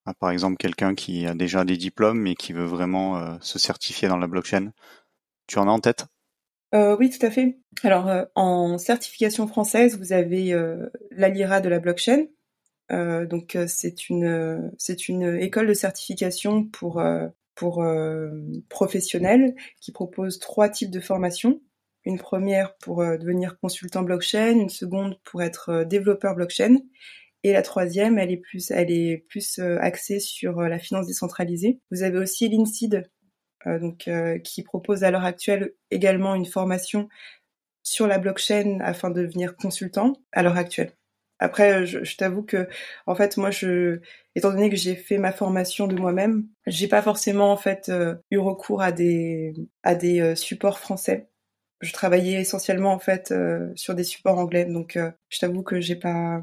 à 0.05 0.13
par 0.13 0.31
exemple 0.31 0.59
quelqu'un 0.59 0.95
qui 0.95 1.27
a 1.27 1.35
déjà 1.35 1.65
des 1.65 1.79
diplômes 1.79 2.21
mais 2.21 2.35
qui 2.35 2.53
veut 2.53 2.67
vraiment 2.67 3.39
se 3.41 3.59
certifier 3.59 4.09
dans 4.09 4.19
la 4.19 4.27
blockchain? 4.27 4.73
Tu 5.47 5.59
en 5.59 5.67
as 5.67 5.71
en 5.71 5.79
tête? 5.79 6.07
Oui, 6.75 7.11
tout 7.11 7.25
à 7.25 7.31
fait. 7.31 7.59
Alors, 7.83 8.11
en 8.35 8.77
certification 8.79 9.47
française, 9.47 9.99
vous 9.99 10.13
avez 10.13 10.55
l'ALIRA 11.11 11.61
de 11.61 11.69
la 11.69 11.79
blockchain, 11.79 12.25
euh, 12.25 12.27
donc 12.93 13.57
euh, 13.57 13.67
c'est 13.67 14.09
une 14.09 14.71
c'est 14.79 15.09
une 15.09 15.37
école 15.39 15.67
de 15.67 15.75
certification 15.75 16.65
pour 16.65 17.01
euh, 17.01 17.29
professionnels 18.69 19.55
qui 19.81 19.93
propose 19.93 20.39
trois 20.39 20.69
types 20.69 20.91
de 20.91 21.01
formations. 21.01 21.61
Une 22.05 22.19
première 22.19 22.77
pour 22.79 22.99
devenir 23.05 23.59
consultant 23.61 24.03
blockchain, 24.03 24.59
une 24.59 24.69
seconde 24.69 25.21
pour 25.23 25.41
être 25.43 25.85
développeur 25.85 26.35
blockchain, 26.35 26.79
et 27.45 27.53
la 27.53 27.63
troisième, 27.63 28.19
elle 28.19 28.33
est 28.33 28.39
plus 28.39 28.73
axée 29.81 30.19
sur 30.19 30.63
la 30.63 30.81
finance 30.81 31.07
décentralisée. 31.07 31.81
Vous 31.93 32.03
avez 32.03 32.19
aussi 32.19 32.49
l'INSEAD, 32.49 33.09
donc 33.67 34.11
qui 34.43 34.63
propose 34.65 35.05
à 35.05 35.13
l'heure 35.13 35.25
actuelle 35.25 35.75
également 35.93 36.35
une 36.35 36.45
formation 36.45 37.09
sur 37.85 38.09
la 38.09 38.19
blockchain 38.19 38.81
afin 38.81 39.11
de 39.11 39.23
devenir 39.23 39.55
consultant 39.57 40.15
à 40.33 40.43
l'heure 40.43 40.57
actuelle. 40.57 40.93
Après, 41.43 41.87
je, 41.87 42.05
je 42.05 42.17
t'avoue 42.17 42.43
que, 42.45 42.69
en 43.07 43.15
fait, 43.17 43.37
moi, 43.37 43.51
je, 43.51 44.01
étant 44.37 44.51
donné 44.51 44.71
que 44.71 44.77
j'ai 44.77 44.95
fait 44.95 45.19
ma 45.19 45.33
formation 45.33 45.89
de 45.89 45.97
moi-même, 45.97 46.47
j'ai 46.67 46.87
pas 46.89 47.03
forcément 47.03 47.51
en 47.53 47.57
fait 47.57 47.89
euh, 47.89 48.15
eu 48.31 48.39
recours 48.39 48.81
à 48.83 48.93
des 48.93 49.53
à 49.83 49.95
des 49.97 50.21
euh, 50.21 50.35
supports 50.37 50.79
français. 50.79 51.29
Je 51.81 51.93
travaillais 51.93 52.41
essentiellement 52.41 52.93
en 52.93 53.01
fait 53.01 53.33
euh, 53.33 53.73
sur 53.75 53.95
des 53.97 54.05
supports 54.05 54.39
anglais, 54.39 54.67
donc 54.67 54.97
je 55.31 55.39
t'avoue 55.41 55.63
que 55.65 55.81
j'ai 55.81 55.97
pas 55.97 56.41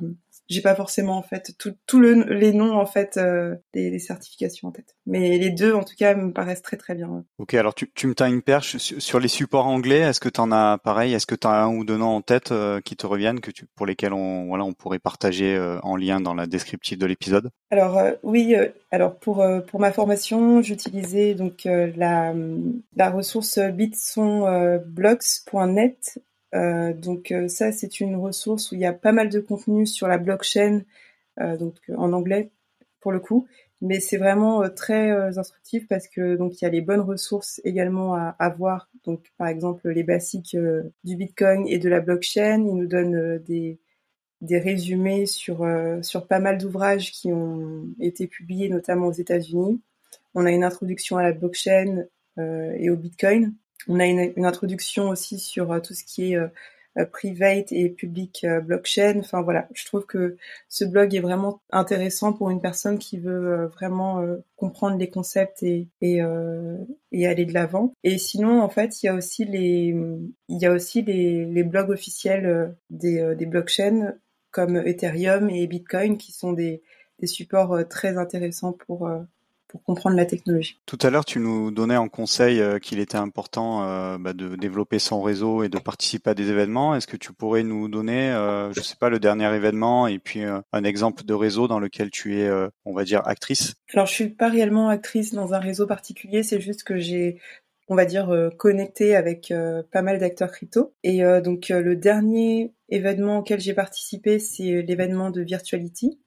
j'ai 0.49 0.61
pas 0.61 0.75
forcément 0.75 1.17
en 1.17 1.21
fait 1.21 1.53
tous 1.85 1.99
le, 1.99 2.23
les 2.33 2.53
noms 2.53 2.77
en 2.77 2.85
fait 2.85 3.17
euh, 3.17 3.55
des, 3.73 3.99
certifications 3.99 4.69
en 4.69 4.71
tête. 4.71 4.95
Mais 5.05 5.37
les 5.37 5.51
deux 5.51 5.73
en 5.73 5.83
tout 5.83 5.95
cas 5.97 6.15
me 6.15 6.31
paraissent 6.33 6.61
très 6.61 6.77
très 6.77 6.95
bien. 6.95 7.25
Ok, 7.37 7.53
alors 7.53 7.75
tu, 7.75 7.91
tu 7.93 8.07
me 8.07 8.15
tends 8.15 8.25
une 8.25 8.41
perche 8.41 8.77
sur, 8.77 9.19
les 9.19 9.27
supports 9.27 9.67
anglais. 9.67 9.99
Est-ce 9.99 10.19
que 10.19 10.29
tu 10.29 10.39
en 10.39 10.51
as 10.51 10.77
pareil 10.77 11.13
Est-ce 11.13 11.27
que 11.27 11.35
tu 11.35 11.47
as 11.47 11.63
un 11.63 11.75
ou 11.75 11.83
deux 11.83 11.97
noms 11.97 12.15
en 12.15 12.21
tête 12.21 12.51
euh, 12.51 12.79
qui 12.81 12.95
te 12.95 13.05
reviennent 13.05 13.41
que 13.41 13.51
tu, 13.51 13.65
pour 13.75 13.85
lesquels 13.85 14.13
on 14.13 14.47
voilà 14.47 14.63
on 14.63 14.73
pourrait 14.73 14.97
partager 14.99 15.55
euh, 15.55 15.79
en 15.83 15.95
lien 15.95 16.19
dans 16.19 16.33
la 16.33 16.47
descriptive 16.47 16.97
de 16.97 17.05
l'épisode? 17.05 17.51
Alors 17.71 18.01
oui, 18.23 18.55
alors 18.91 19.15
pour 19.17 19.45
pour 19.67 19.79
ma 19.79 19.91
formation, 19.91 20.61
j'utilisais 20.61 21.35
donc 21.35 21.65
la 21.65 22.33
la 22.95 23.11
ressource 23.11 23.59
bitsonblocks.net 23.59 26.17
euh, 26.17 26.21
donc 26.53 27.31
euh, 27.31 27.47
ça, 27.47 27.71
c'est 27.71 27.99
une 27.99 28.15
ressource 28.15 28.71
où 28.71 28.75
il 28.75 28.81
y 28.81 28.85
a 28.85 28.93
pas 28.93 29.11
mal 29.11 29.29
de 29.29 29.39
contenu 29.39 29.85
sur 29.85 30.07
la 30.07 30.17
blockchain, 30.17 30.81
euh, 31.39 31.57
donc 31.57 31.75
en 31.95 32.13
anglais 32.13 32.51
pour 33.01 33.11
le 33.11 33.19
coup, 33.19 33.47
mais 33.81 33.99
c'est 33.99 34.17
vraiment 34.17 34.69
très 34.69 35.09
instructif 35.37 35.87
parce 35.87 36.07
que 36.07 36.35
donc 36.35 36.61
il 36.61 36.65
y 36.65 36.67
a 36.67 36.71
les 36.71 36.81
bonnes 36.81 36.99
ressources 37.01 37.61
également 37.63 38.13
à, 38.15 38.35
avoir. 38.39 38.89
Donc 39.05 39.31
par 39.37 39.47
exemple 39.47 39.89
les 39.89 40.03
basiques 40.03 40.57
du 41.03 41.15
Bitcoin 41.15 41.65
et 41.67 41.79
de 41.79 41.87
la 41.89 42.01
blockchain, 42.01 42.65
il 42.67 42.75
nous 42.75 42.87
donne 42.87 43.39
des 43.39 43.79
des 44.41 44.59
résumés 44.59 45.25
sur, 45.25 45.65
sur 46.01 46.27
pas 46.27 46.39
mal 46.39 46.57
d'ouvrages 46.57 47.11
qui 47.11 47.31
ont 47.31 47.87
été 47.99 48.27
publiés 48.27 48.69
notamment 48.69 49.07
aux 49.07 49.13
États-Unis. 49.13 49.81
On 50.35 50.45
a 50.45 50.51
une 50.51 50.63
introduction 50.63 51.17
à 51.17 51.23
la 51.23 51.33
blockchain 51.33 52.05
et 52.37 52.89
au 52.89 52.97
Bitcoin. 52.97 53.53
On 53.87 53.99
a 53.99 54.05
une, 54.05 54.45
introduction 54.45 55.09
aussi 55.09 55.39
sur 55.39 55.81
tout 55.81 55.93
ce 55.93 56.03
qui 56.03 56.33
est 56.33 56.37
euh, 56.97 57.05
private 57.05 57.71
et 57.71 57.89
public 57.89 58.43
euh, 58.43 58.61
blockchain. 58.61 59.19
Enfin 59.19 59.41
voilà, 59.41 59.67
je 59.73 59.85
trouve 59.85 60.05
que 60.05 60.37
ce 60.69 60.85
blog 60.85 61.13
est 61.15 61.19
vraiment 61.19 61.61
intéressant 61.71 62.33
pour 62.33 62.49
une 62.49 62.61
personne 62.61 62.97
qui 62.97 63.19
veut 63.19 63.47
euh, 63.47 63.67
vraiment 63.67 64.25
comprendre 64.55 64.97
les 64.97 65.09
concepts 65.09 65.63
et 65.63 65.87
aller 66.21 67.45
de 67.45 67.53
l'avant. 67.53 67.93
Et 68.03 68.17
sinon, 68.17 68.61
en 68.61 68.69
fait, 68.69 69.03
il 69.03 69.05
y 69.05 69.09
a 69.09 69.15
aussi 69.15 69.45
les 71.01 71.63
blogs 71.63 71.89
officiels 71.91 72.75
des 72.89 73.45
blockchains 73.45 74.15
comme 74.51 74.77
Ethereum 74.77 75.49
et 75.49 75.67
Bitcoin 75.67 76.17
qui 76.17 76.31
sont 76.31 76.53
des 76.53 76.81
supports 77.23 77.77
très 77.87 78.17
intéressants 78.17 78.73
pour 78.73 79.09
pour 79.69 79.83
comprendre 79.83 80.17
la 80.17 80.25
technologie. 80.25 80.79
Tout 80.87 80.97
à 81.01 81.11
l'heure, 81.11 81.23
tu 81.23 81.39
nous 81.39 81.69
donnais 81.69 81.95
en 81.95 82.09
conseil 82.09 82.59
euh, 82.59 82.79
qu'il 82.79 82.99
était 82.99 83.17
important 83.17 83.83
euh, 83.83 84.17
bah, 84.17 84.33
de 84.33 84.55
développer 84.55 84.97
son 84.97 85.21
réseau 85.21 85.63
et 85.63 85.69
de 85.69 85.77
participer 85.77 86.31
à 86.31 86.33
des 86.33 86.49
événements. 86.49 86.95
Est-ce 86.95 87.05
que 87.05 87.15
tu 87.15 87.33
pourrais 87.33 87.61
nous 87.61 87.87
donner, 87.87 88.31
euh, 88.31 88.73
je 88.73 88.81
sais 88.81 88.95
pas, 88.99 89.09
le 89.09 89.19
dernier 89.19 89.53
événement 89.53 90.07
et 90.07 90.17
puis 90.17 90.41
un 90.43 90.83
exemple 90.83 91.23
de 91.23 91.33
réseau 91.33 91.67
dans 91.67 91.79
lequel 91.79 92.09
tu 92.09 92.39
es, 92.39 92.49
on 92.83 92.93
va 92.93 93.03
dire, 93.03 93.21
actrice? 93.25 93.75
Alors, 93.93 94.07
je 94.07 94.13
suis 94.13 94.29
pas 94.29 94.49
réellement 94.49 94.89
actrice 94.89 95.33
dans 95.33 95.53
un 95.53 95.59
réseau 95.59 95.85
particulier. 95.85 96.41
C'est 96.41 96.59
juste 96.59 96.83
que 96.83 96.97
j'ai 96.97 97.39
on 97.91 97.95
va 97.95 98.05
dire 98.05 98.51
connecté 98.57 99.15
avec 99.15 99.53
pas 99.91 100.01
mal 100.01 100.19
d'acteurs 100.19 100.51
crypto. 100.51 100.93
Et 101.03 101.21
donc 101.41 101.69
le 101.69 101.95
dernier 101.95 102.73
événement 102.89 103.39
auquel 103.39 103.59
j'ai 103.59 103.73
participé, 103.73 104.39
c'est 104.39 104.83
l'événement 104.83 105.31
de 105.31 105.41
Virtuality 105.41 106.19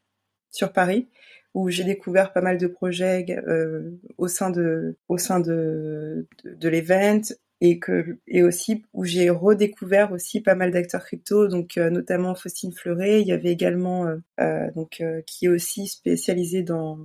sur 0.50 0.72
Paris 0.72 1.08
où 1.54 1.68
j'ai 1.68 1.84
découvert 1.84 2.32
pas 2.32 2.40
mal 2.40 2.58
de 2.58 2.66
projets 2.66 3.26
euh, 3.46 3.90
au 4.18 4.28
sein 4.28 4.50
de 4.50 4.96
au 5.08 5.18
sein 5.18 5.40
de 5.40 6.26
de, 6.44 6.68
l'event 6.68 7.20
et 7.60 7.78
que 7.78 8.18
et 8.26 8.42
aussi 8.42 8.84
où 8.92 9.04
j'ai 9.04 9.30
redécouvert 9.30 10.12
aussi 10.12 10.40
pas 10.40 10.54
mal 10.54 10.70
d'acteurs 10.70 11.04
crypto 11.04 11.48
donc 11.48 11.76
euh, 11.76 11.90
notamment 11.90 12.34
Faustine 12.34 12.72
Fleuret. 12.72 13.20
Il 13.20 13.28
y 13.28 13.32
avait 13.32 13.52
également 13.52 14.06
euh, 14.06 14.16
euh 14.40 14.70
donc 14.74 15.00
euh, 15.00 15.22
qui 15.26 15.46
est 15.46 15.48
aussi 15.48 15.86
spécialisé 15.86 16.62
dans 16.62 16.98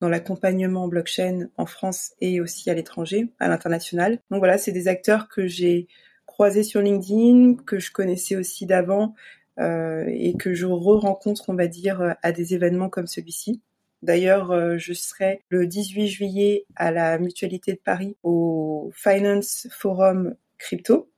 dans 0.00 0.08
l'accompagnement 0.08 0.86
blockchain 0.88 1.48
en 1.56 1.66
France 1.66 2.12
et 2.20 2.40
aussi 2.40 2.70
à 2.70 2.74
l'étranger 2.74 3.32
à 3.40 3.48
l'international. 3.48 4.20
Donc 4.30 4.40
voilà 4.40 4.58
c'est 4.58 4.72
des 4.72 4.88
acteurs 4.88 5.28
que 5.28 5.46
j'ai 5.46 5.88
croisés 6.26 6.64
sur 6.64 6.82
LinkedIn 6.82 7.56
que 7.66 7.78
je 7.78 7.90
connaissais 7.92 8.36
aussi 8.36 8.66
d'avant 8.66 9.14
et 9.58 10.34
que 10.36 10.52
je 10.52 10.66
re-rencontre 10.66 11.48
on 11.48 11.54
va 11.54 11.68
dire 11.68 12.16
à 12.22 12.32
des 12.32 12.54
événements 12.54 12.88
comme 12.88 13.06
celui-ci 13.06 13.62
D'ailleurs, 14.04 14.50
euh, 14.50 14.76
je 14.76 14.92
serai 14.92 15.40
le 15.48 15.66
18 15.66 16.08
juillet 16.08 16.66
à 16.76 16.90
la 16.90 17.18
Mutualité 17.18 17.72
de 17.72 17.78
Paris 17.82 18.18
au 18.22 18.90
Finance 18.94 19.66
Forum 19.70 20.34
Crypto. 20.58 21.10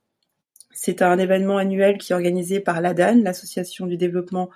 C'est 0.71 1.01
un 1.01 1.19
événement 1.19 1.57
annuel 1.57 1.97
qui 1.97 2.13
est 2.13 2.15
organisé 2.15 2.61
par 2.61 2.79
l'ADAN, 2.79 3.19
l'association 3.21 3.87
du 3.87 3.97
développement 3.97 4.49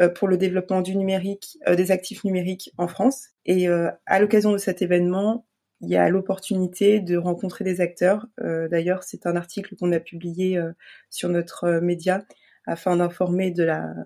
euh, 0.00 0.08
pour 0.08 0.26
le 0.26 0.38
développement 0.38 0.80
du 0.80 0.96
numérique, 0.96 1.58
euh, 1.68 1.74
des 1.74 1.90
actifs 1.90 2.24
numériques 2.24 2.72
en 2.78 2.88
France. 2.88 3.28
Et 3.44 3.68
à 3.68 4.20
l'occasion 4.20 4.52
de 4.52 4.58
cet 4.58 4.80
événement, 4.80 5.44
il 5.82 5.90
y 5.90 5.96
a 5.96 6.08
l'opportunité 6.08 7.00
de 7.00 7.18
rencontrer 7.18 7.64
des 7.64 7.80
acteurs. 7.80 8.26
D'ailleurs, 8.38 9.02
c'est 9.02 9.26
un 9.26 9.34
article 9.34 9.76
qu'on 9.76 9.92
a 9.92 9.98
publié 9.98 10.60
sur 11.08 11.30
notre 11.30 11.80
média 11.80 12.24
afin 12.66 12.96
d'informer 12.96 13.52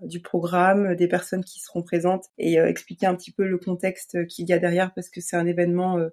du 0.03 0.21
programme, 0.21 0.95
des 0.95 1.09
personnes 1.09 1.45
qui 1.45 1.61
seront 1.61 1.83
présentes 1.83 2.27
et 2.38 2.59
euh, 2.59 2.69
expliquer 2.69 3.07
un 3.07 3.14
petit 3.14 3.33
peu 3.33 3.47
le 3.47 3.59
contexte 3.59 4.27
qu'il 4.27 4.49
y 4.49 4.53
a 4.53 4.59
derrière 4.59 4.95
parce 4.95 5.11
que 5.11 5.21
c'est 5.21 5.37
un 5.37 5.47
événement 5.47 5.99
euh, 5.99 6.09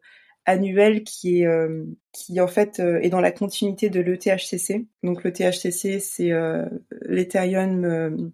annuel 0.45 1.03
qui 1.03 1.41
est 1.41 1.45
euh, 1.45 1.85
qui 2.13 2.41
en 2.41 2.47
fait 2.47 2.79
est 2.79 3.09
dans 3.09 3.21
la 3.21 3.31
continuité 3.31 3.89
de 3.89 4.01
l'ETHCC. 4.01 4.87
Donc 5.03 5.23
l'ETHCC 5.23 5.99
c'est 5.99 6.31
l'Ethereum 7.03 8.31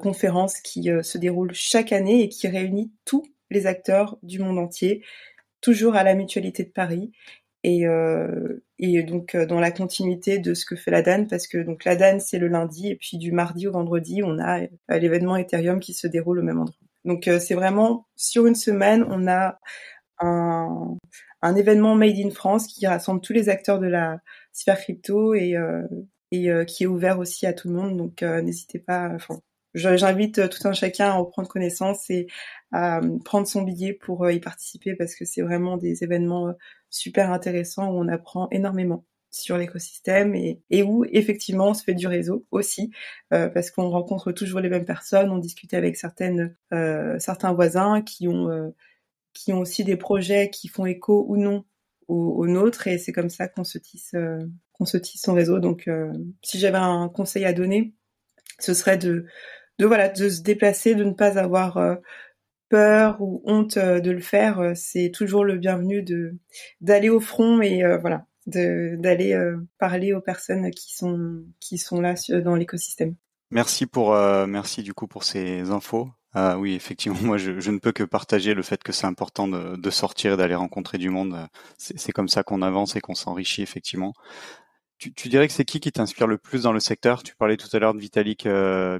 conférence 0.00 0.60
qui 0.60 0.90
se 1.02 1.18
déroule 1.18 1.52
chaque 1.54 1.92
année 1.92 2.22
et 2.22 2.28
qui 2.28 2.46
réunit 2.46 2.92
tous 3.06 3.24
les 3.50 3.66
acteurs 3.66 4.18
du 4.22 4.38
monde 4.38 4.58
entier, 4.58 5.02
toujours 5.62 5.96
à 5.96 6.04
la 6.04 6.14
Mutualité 6.14 6.62
de 6.62 6.70
Paris. 6.70 7.10
Et, 7.64 7.86
euh, 7.86 8.62
et 8.78 9.02
donc 9.02 9.34
euh, 9.34 9.46
dans 9.46 9.58
la 9.58 9.70
continuité 9.70 10.38
de 10.38 10.52
ce 10.52 10.66
que 10.66 10.76
fait 10.76 10.90
la 10.90 11.00
DAN, 11.00 11.24
parce 11.24 11.48
que 11.48 11.56
donc 11.56 11.84
la 11.86 11.96
DAN 11.96 12.20
c'est 12.20 12.38
le 12.38 12.46
lundi 12.46 12.88
et 12.88 12.96
puis 12.96 13.16
du 13.16 13.32
mardi 13.32 13.66
au 13.66 13.72
vendredi 13.72 14.22
on 14.22 14.38
a 14.38 14.60
euh, 14.60 14.98
l'événement 14.98 15.36
Ethereum 15.36 15.80
qui 15.80 15.94
se 15.94 16.06
déroule 16.06 16.40
au 16.40 16.42
même 16.42 16.60
endroit. 16.60 16.76
Donc 17.06 17.26
euh, 17.26 17.40
c'est 17.40 17.54
vraiment 17.54 18.06
sur 18.16 18.46
une 18.46 18.54
semaine 18.54 19.02
on 19.08 19.26
a 19.26 19.58
un, 20.20 20.98
un 21.40 21.56
événement 21.56 21.94
made 21.94 22.18
in 22.18 22.30
France 22.30 22.66
qui 22.66 22.86
rassemble 22.86 23.22
tous 23.22 23.32
les 23.32 23.48
acteurs 23.48 23.78
de 23.78 23.86
la 23.86 24.18
sphère 24.52 24.78
crypto 24.78 25.34
et, 25.34 25.54
et 26.30 26.48
qui 26.66 26.84
est 26.84 26.86
ouvert 26.86 27.18
aussi 27.18 27.46
à 27.46 27.52
tout 27.52 27.68
le 27.68 27.74
monde. 27.74 27.96
Donc 27.96 28.22
n'hésitez 28.22 28.78
pas. 28.78 29.10
Enfin, 29.12 29.40
j'invite 29.74 30.48
tout 30.48 30.68
un 30.68 30.72
chacun 30.72 31.10
à 31.10 31.14
en 31.14 31.24
prendre 31.24 31.48
connaissance 31.48 32.08
et 32.10 32.28
à 32.70 33.00
prendre 33.24 33.48
son 33.48 33.62
billet 33.62 33.92
pour 33.92 34.30
y 34.30 34.38
participer 34.38 34.94
parce 34.94 35.16
que 35.16 35.24
c'est 35.24 35.42
vraiment 35.42 35.76
des 35.76 36.04
événements 36.04 36.54
super 36.94 37.32
intéressant 37.32 37.90
où 37.90 37.98
on 37.98 38.08
apprend 38.08 38.48
énormément 38.50 39.04
sur 39.30 39.58
l'écosystème 39.58 40.34
et, 40.36 40.82
où 40.84 41.04
effectivement 41.10 41.70
on 41.70 41.74
se 41.74 41.82
fait 41.82 41.94
du 41.94 42.06
réseau 42.06 42.46
aussi 42.52 42.92
euh, 43.32 43.48
parce 43.48 43.72
qu'on 43.72 43.90
rencontre 43.90 44.30
toujours 44.30 44.60
les 44.60 44.68
mêmes 44.68 44.84
personnes, 44.84 45.30
on 45.30 45.38
discute 45.38 45.74
avec 45.74 45.98
euh, 46.72 47.18
certains 47.18 47.52
voisins 47.52 48.00
qui 48.00 48.28
ont 48.28 48.48
euh, 48.48 48.70
qui 49.32 49.52
ont 49.52 49.58
aussi 49.58 49.82
des 49.82 49.96
projets 49.96 50.50
qui 50.50 50.68
font 50.68 50.86
écho 50.86 51.26
ou 51.28 51.36
non 51.36 51.64
aux, 52.06 52.46
nôtres 52.46 52.86
et 52.86 52.98
c'est 52.98 53.12
comme 53.12 53.30
ça 53.30 53.48
qu'on 53.48 53.64
se 53.64 53.78
tisse 53.78 54.14
qu'on 54.74 54.84
se 54.84 54.98
tisse 54.98 55.22
son 55.22 55.34
réseau. 55.34 55.58
Donc 55.58 55.90
si 56.42 56.58
j'avais 56.58 56.78
un 56.78 57.08
conseil 57.08 57.44
à 57.44 57.52
donner, 57.52 57.94
ce 58.60 58.74
serait 58.74 58.98
de 58.98 59.24
de 59.80 59.86
voilà 59.86 60.08
de 60.10 60.28
se 60.28 60.42
déplacer, 60.42 60.94
de 60.94 61.02
ne 61.02 61.12
pas 61.12 61.38
avoir 61.38 61.98
peur 62.74 63.20
ou 63.20 63.40
honte 63.44 63.76
euh, 63.76 64.00
de 64.00 64.10
le 64.10 64.20
faire, 64.20 64.58
euh, 64.58 64.72
c'est 64.74 65.12
toujours 65.14 65.44
le 65.44 65.58
bienvenu 65.58 66.02
de 66.02 66.36
d'aller 66.80 67.08
au 67.08 67.20
front 67.20 67.62
et 67.62 67.84
euh, 67.84 67.98
voilà, 67.98 68.26
d'aller 68.46 69.40
parler 69.78 70.12
aux 70.12 70.20
personnes 70.20 70.70
qui 70.72 70.92
sont 70.92 71.44
qui 71.60 71.78
sont 71.78 72.00
là 72.00 72.14
dans 72.42 72.56
l'écosystème. 72.56 73.14
Merci 73.52 73.86
pour 73.86 74.12
merci 74.48 74.82
du 74.82 74.92
coup 74.92 75.06
pour 75.06 75.22
ces 75.22 75.70
infos. 75.70 76.08
Oui, 76.34 76.74
effectivement, 76.74 77.18
moi 77.22 77.38
je, 77.38 77.70
ne 77.70 77.78
peux 77.78 77.92
que 77.92 78.02
partager 78.02 78.54
le 78.54 78.62
fait 78.62 78.82
que 78.82 78.90
c'est 78.90 79.06
important 79.06 79.46
de, 79.46 79.90
sortir 79.90 80.32
et 80.34 80.36
d'aller 80.36 80.56
rencontrer 80.56 80.98
du 80.98 81.10
monde. 81.10 81.36
C'est 81.78 82.12
comme 82.12 82.28
ça 82.28 82.42
qu'on 82.42 82.60
avance 82.60 82.96
et 82.96 83.00
qu'on 83.00 83.14
s'enrichit 83.14 83.62
effectivement. 83.62 84.12
Tu, 84.98 85.14
tu, 85.14 85.28
dirais 85.28 85.46
que 85.46 85.54
c'est 85.54 85.64
qui 85.64 85.78
qui 85.78 85.92
t'inspire 85.92 86.26
le 86.26 86.38
plus 86.38 86.64
dans 86.64 86.72
le 86.72 86.80
secteur? 86.80 87.22
Tu 87.22 87.36
parlais 87.36 87.56
tout 87.56 87.68
à 87.72 87.78
l'heure 87.78 87.94
de 87.94 88.00
Vitalik 88.00 88.48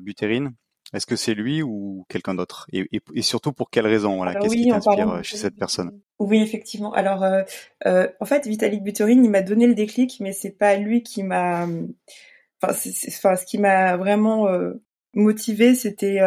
Buterin. 0.01 0.53
Est-ce 0.95 1.07
que 1.07 1.17
c'est 1.17 1.35
lui 1.35 1.61
ou 1.61 2.07
quelqu'un 2.09 2.35
d'autre? 2.35 2.69
Et, 2.73 3.01
surtout 3.23 3.53
pour 3.53 3.69
quelle 3.69 3.87
raison? 3.87 4.17
Voilà, 4.17 4.35
Qu'est-ce 4.37 4.55
qui 4.55 4.69
t'inspire 4.69 5.11
euh, 5.11 5.23
chez 5.23 5.37
cette 5.37 5.57
personne? 5.57 6.01
Oui, 6.21 6.41
effectivement. 6.41 6.93
Alors, 6.93 7.25
euh, 7.25 7.43
euh, 7.87 8.09
en 8.21 8.25
fait, 8.25 8.47
Vitalik 8.47 8.83
Buterin, 8.83 9.23
il 9.23 9.31
m'a 9.31 9.43
donné 9.43 9.67
le 9.67 9.75
déclic, 9.75 10.19
mais 10.21 10.33
c'est 10.33 10.53
pas 10.57 10.77
lui 10.77 11.03
qui 11.03 11.25
m'a. 11.25 11.67
Enfin, 12.63 12.75
enfin, 13.09 13.37
ce 13.37 13.45
qui 13.45 13.59
m'a 13.59 13.97
vraiment 13.97 14.47
motivé, 15.15 15.75
c'était 15.75 16.21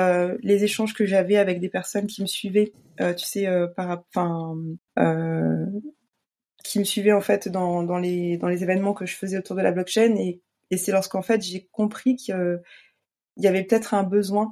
les 0.44 0.64
échanges 0.66 0.94
que 0.94 1.06
j'avais 1.06 1.38
avec 1.38 1.62
des 1.62 1.70
personnes 1.70 2.08
qui 2.08 2.22
me 2.22 2.28
suivaient. 2.28 2.74
tu 3.00 3.26
sais, 3.26 3.48
par, 3.76 4.04
enfin, 4.14 4.56
qui 6.64 6.80
me 6.80 6.84
suivaient 6.84 7.14
en 7.14 7.22
fait 7.22 7.48
dans, 7.48 7.84
dans 7.84 7.98
les 7.98 8.38
dans 8.38 8.50
les 8.50 8.64
événements 8.64 8.94
que 8.94 9.06
je 9.06 9.16
faisais 9.16 9.38
autour 9.38 9.56
de 9.56 9.62
la 9.62 9.72
blockchain 9.72 10.16
et 10.18 10.42
et 10.70 10.76
c'est 10.76 10.92
lorsqu'en 10.92 11.22
fait 11.22 11.42
j'ai 11.42 11.70
compris 11.72 12.18
que 12.18 12.62
il 13.38 13.44
y 13.44 13.48
avait 13.48 13.64
peut-être 13.64 13.94
un 13.94 14.04
besoin 14.04 14.52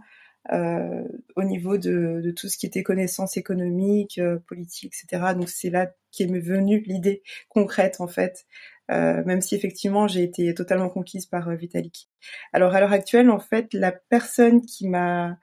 euh, 0.52 1.04
au 1.36 1.44
niveau 1.44 1.78
de, 1.78 2.22
de, 2.24 2.32
tout 2.32 2.48
ce 2.50 2.58
qui 2.58 2.68
était 2.68 2.84
connaissance 2.84 3.36
économique, 3.36 4.20
euh, 4.20 4.38
politique, 4.48 4.94
etc. 4.94 5.34
Donc 5.36 5.50
c'est 5.50 5.72
là 5.72 5.92
qu'est 6.12 6.28
venue 6.28 6.84
l'idée 6.86 7.24
concrète 7.50 8.00
en 8.00 8.08
fait, 8.08 8.46
euh, 8.92 9.24
même 9.26 9.42
si 9.42 9.56
effectivement 9.56 10.08
j'ai 10.08 10.24
été 10.24 10.54
totalement 10.54 10.90
conquise 10.90 11.26
par 11.26 11.50
euh, 11.50 11.56
Vitalik. 11.56 12.10
Alors 12.54 12.76
à 12.76 12.80
l'heure 12.80 12.94
actuelle, 12.94 13.30
en 13.32 13.40
fait, 13.40 13.74
la 13.74 13.92
personne 13.92 14.62
qui 14.62 14.88
m'a, 14.88 15.40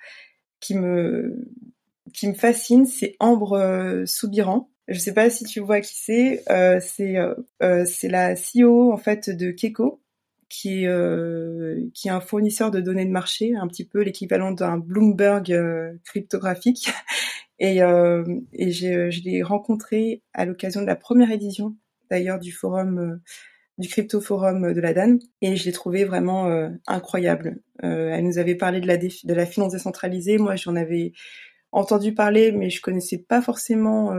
qui 0.61 0.77
me, 0.77 1.49
qui 2.15 2.29
me 2.29 2.35
fascine, 2.35 2.87
c'est 2.87 3.17
Ambre 3.19 3.55
euh, 3.55 4.07
Soubiran. 4.07 4.71
Je 4.89 4.99
sais 4.99 5.15
pas 5.15 5.31
si 5.31 5.45
tu 5.45 5.61
vois 5.61 5.81
qui 5.81 5.97
c'est. 5.97 6.45
c'est 6.81 7.17
c'est 7.87 8.09
la 8.09 8.35
CEO 8.35 8.93
en 8.93 8.97
fait 8.97 9.31
de 9.31 9.53
Keko 9.53 10.02
qui 10.53 10.87
euh, 10.87 11.81
qui 11.95 12.09
est 12.09 12.11
un 12.11 12.21
fournisseur 12.21 12.71
de 12.71 12.81
données 12.81 13.07
de 13.07 13.11
marché, 13.11 13.55
un 13.57 13.67
petit 13.69 13.87
peu 13.87 14.03
l'équivalent 14.03 14.53
d'un 14.53 14.77
Bloomberg 14.77 15.51
euh, 15.51 15.95
cryptographique. 16.05 16.91
Et, 17.59 17.81
euh, 17.81 18.25
et 18.53 18.73
je 18.73 19.23
l'ai 19.23 19.41
rencontré 19.41 20.25
à 20.35 20.47
l'occasion 20.47 20.81
de 20.81 20.87
la 20.87 20.97
première 20.97 21.31
édition, 21.31 21.77
d'ailleurs, 22.11 22.41
du 22.41 22.51
forum 22.51 23.21
du 23.79 23.89
crypto 23.89 24.21
forum 24.21 24.73
de 24.73 24.81
la 24.81 24.93
DAN 24.93 25.19
et 25.43 25.55
je 25.55 25.67
l'ai 25.67 25.71
trouvé 25.71 26.05
vraiment 26.05 26.51
incroyable. 26.89 27.61
elle 27.81 28.25
nous 28.25 28.39
avait 28.39 28.57
parlé 28.57 28.81
de 28.81 28.89
la, 28.89 28.97
de 28.97 29.33
la 29.33 29.47
finance 29.47 29.75
décentralisée. 29.75 30.39
Moi, 30.39 30.57
j'en 30.57 30.75
avais 30.75 31.13
entendu 31.71 32.15
parler, 32.15 32.51
mais 32.51 32.69
je 32.69 32.81
connaissais 32.81 33.19
pas 33.19 33.43
forcément 33.43 34.13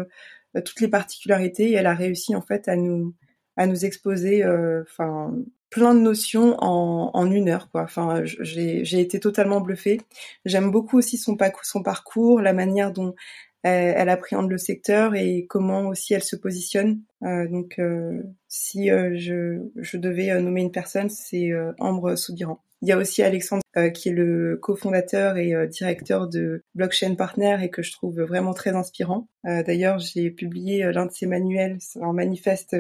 toutes 0.64 0.80
les 0.80 0.88
particularités. 0.88 1.72
Et 1.72 1.74
elle 1.74 1.88
a 1.88 1.96
réussi 1.96 2.38
en 2.38 2.42
fait 2.42 2.70
à 2.70 2.78
nous 2.78 3.14
à 3.58 3.68
nous 3.68 3.84
exposer, 3.84 4.46
enfin 4.84 5.36
plein 5.74 5.96
de 5.96 6.00
notions 6.00 6.56
en, 6.64 7.10
en 7.16 7.32
une 7.32 7.50
heure 7.50 7.72
quoi. 7.72 7.82
Enfin, 7.82 8.22
j'ai 8.24 9.00
été 9.00 9.20
totalement 9.20 9.60
bluffée. 9.60 10.00
J'aime 10.46 10.70
beaucoup 10.70 11.00
aussi 11.00 11.18
son, 11.18 11.36
son 11.64 11.82
parcours, 11.82 12.42
la 12.42 12.54
manière 12.54 12.92
dont 12.92 13.16
elle, 13.64 13.96
elle, 13.98 14.10
appréhende 14.10 14.52
le 14.52 14.60
secteur 14.60 15.16
et 15.16 15.48
comment 15.50 15.88
aussi 15.88 16.14
elle 16.14 16.24
se 16.24 16.36
positionne. 16.36 17.02
Euh, 17.24 17.48
donc, 17.48 17.80
euh, 17.80 18.22
si 18.48 18.92
euh, 18.92 19.14
je, 19.16 19.64
je, 19.78 19.98
devais 19.98 20.40
nommer 20.40 20.62
une 20.62 20.72
personne, 20.72 21.10
c'est 21.10 21.50
Ambre 21.80 22.16
Soubiran. 22.16 22.62
Il 22.84 22.90
y 22.90 22.92
a 22.92 22.98
aussi 22.98 23.24
Alexandre 23.24 23.64
qui 23.94 24.10
est 24.10 24.14
le 24.14 24.60
cofondateur 24.62 25.38
et 25.38 25.68
directeur 25.70 26.28
de 26.28 26.64
Blockchain 26.76 27.16
Partner 27.16 27.58
et 27.64 27.70
que 27.70 27.82
je 27.82 27.94
trouve 27.94 28.22
vraiment 28.22 28.54
très 28.54 28.76
inspirant. 28.76 29.30
D'ailleurs, 29.46 30.00
j'ai 30.00 30.30
publié 30.30 30.92
l'un 30.92 31.06
de 31.06 31.12
ses 31.12 31.26
manuels, 31.26 31.78
un 32.02 32.12
manifeste 32.12 32.76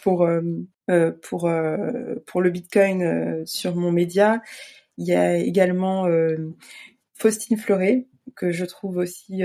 pour 0.00 0.22
euh, 0.22 0.42
pour 1.22 1.46
euh, 1.46 2.16
pour 2.26 2.40
le 2.40 2.50
Bitcoin 2.50 3.02
euh, 3.02 3.42
sur 3.46 3.76
mon 3.76 3.92
média. 3.92 4.42
Il 4.98 5.06
y 5.06 5.14
a 5.14 5.36
également 5.36 6.06
Faustine 7.14 7.56
Fleuret 7.56 8.06
que 8.36 8.52
je 8.52 8.64
trouve 8.66 8.98
aussi 8.98 9.42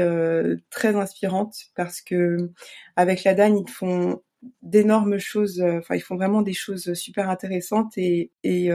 très 0.70 0.96
inspirante 0.96 1.56
parce 1.74 2.02
que 2.02 2.52
avec 2.98 3.24
la 3.24 3.34
DAN 3.34 3.56
ils 3.56 3.72
font 3.72 4.22
d'énormes 4.62 5.20
choses 5.20 5.62
enfin 5.62 5.96
ils 5.96 6.02
font 6.02 6.18
vraiment 6.18 6.42
des 6.42 6.54
choses 6.54 6.94
super 6.96 7.30
intéressantes 7.30 7.98
et, 7.98 8.32
et 8.44 8.70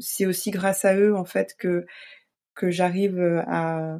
c'est 0.00 0.26
aussi 0.26 0.50
grâce 0.50 0.84
à 0.84 0.96
eux 0.96 1.16
en 1.16 1.24
fait 1.24 1.56
que 1.58 1.86
que 2.54 2.70
j'arrive 2.70 3.18
à 3.46 3.98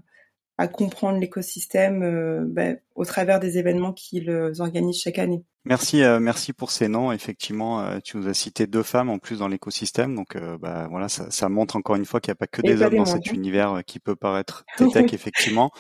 à 0.59 0.69
comprendre 0.69 1.19
l'écosystème 1.19 2.03
euh, 2.03 2.45
ben, 2.47 2.79
au 2.95 3.05
travers 3.05 3.41
des 3.41 3.59
événements 3.59 3.93
qu'ils 3.93 4.31
organisent 4.59 5.01
chaque 5.01 5.19
année. 5.19 5.45
Merci, 5.65 6.03
euh, 6.03 6.21
merci 6.21 6.53
pour 6.53 6.71
ces 6.71 6.89
noms. 6.89 7.13
Effectivement, 7.13 7.81
euh, 7.81 7.99
tu 8.03 8.17
nous 8.17 8.29
as 8.29 8.35
cité 8.35 8.67
deux 8.67 8.83
femmes 8.83 9.11
en 9.11 9.19
plus 9.19 9.41
dans 9.41 9.49
l'écosystème, 9.49 10.15
donc 10.15 10.37
bah, 10.61 10.87
voilà, 10.91 11.09
ça, 11.09 11.31
ça, 11.31 11.49
montre 11.49 11.77
encore 11.77 11.97
une 11.97 12.05
fois 12.05 12.21
qu'il 12.21 12.31
n'y 12.31 12.37
a 12.37 12.37
pas 12.37 12.47
que 12.47 12.63
des 12.63 12.83
hommes 12.83 12.97
dans 12.97 13.05
cet 13.05 13.33
univers 13.33 13.83
qui 13.87 13.99
peut 13.99 14.17
paraître 14.17 14.65
tech 14.93 15.13
effectivement. 15.13 15.71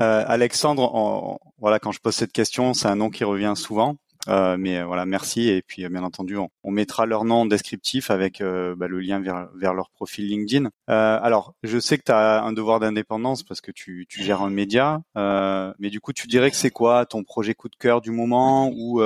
Alexandre, 0.00 1.38
voilà, 1.58 1.78
quand 1.78 1.92
je 1.92 2.00
pose 2.00 2.14
cette 2.14 2.32
question, 2.32 2.74
c'est 2.74 2.88
un 2.88 2.96
nom 2.96 3.08
qui 3.08 3.24
revient 3.24 3.54
souvent. 3.56 3.96
Euh, 4.28 4.56
mais 4.58 4.78
euh, 4.78 4.84
voilà, 4.84 5.06
merci. 5.06 5.48
Et 5.48 5.62
puis, 5.62 5.84
euh, 5.84 5.88
bien 5.88 6.02
entendu, 6.02 6.36
on, 6.36 6.50
mettra 6.70 7.06
leur 7.06 7.24
nom 7.24 7.46
descriptif 7.46 8.10
avec 8.10 8.42
bah, 8.42 8.86
le 8.86 9.00
lien 9.00 9.18
vers, 9.20 9.48
vers 9.54 9.72
leur 9.72 9.88
profil 9.90 10.28
LinkedIn. 10.28 10.68
alors, 10.88 11.54
je 11.62 11.78
sais 11.78 11.96
que 11.96 12.02
tu 12.04 12.12
as 12.12 12.42
un 12.42 12.52
devoir 12.52 12.80
d'indépendance 12.80 13.42
parce 13.42 13.62
que 13.62 13.70
tu, 13.70 14.04
tu 14.08 14.22
gères 14.22 14.42
un 14.42 14.50
média, 14.50 15.00
mais 15.14 15.88
du 15.90 16.00
coup, 16.00 16.12
tu 16.12 16.26
dirais 16.26 16.50
que 16.50 16.56
c'est 16.56 16.70
quoi 16.70 17.06
ton 17.06 17.24
projet 17.24 17.54
coup 17.54 17.70
de 17.70 17.76
cœur 17.76 18.02
du 18.02 18.10
moment 18.10 18.70
ou 18.74 19.00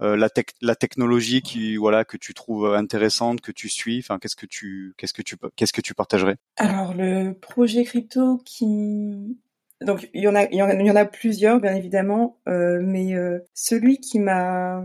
la, 0.00 0.28
la 0.62 0.74
technologie 0.74 1.42
qui 1.42 1.76
voilà 1.76 2.06
que 2.06 2.16
tu 2.16 2.32
trouves 2.32 2.74
intéressante, 2.74 3.42
que 3.42 3.52
tu 3.52 3.68
suis? 3.68 3.98
Enfin, 3.98 4.18
qu'est-ce 4.18 4.36
que 4.36 4.46
tu 4.46 4.94
qu'est-ce 4.96 5.12
que 5.12 5.22
tu 5.22 5.36
qu'est-ce 5.54 5.72
que 5.74 5.82
tu 5.82 5.94
partagerais? 5.94 6.36
Alors, 6.56 6.94
le 6.94 7.32
projet 7.32 7.84
crypto 7.84 8.40
qui 8.46 9.36
donc 9.84 10.08
il 10.14 10.22
y 10.22 10.28
en 10.28 10.34
a, 10.34 10.44
il 10.44 10.56
y 10.56 10.62
en 10.62 10.96
a, 10.96 11.04
plusieurs 11.04 11.60
bien 11.60 11.74
évidemment, 11.74 12.38
euh, 12.48 12.80
mais 12.82 13.14
euh, 13.14 13.38
celui 13.54 13.98
qui 13.98 14.18
m'a 14.18 14.84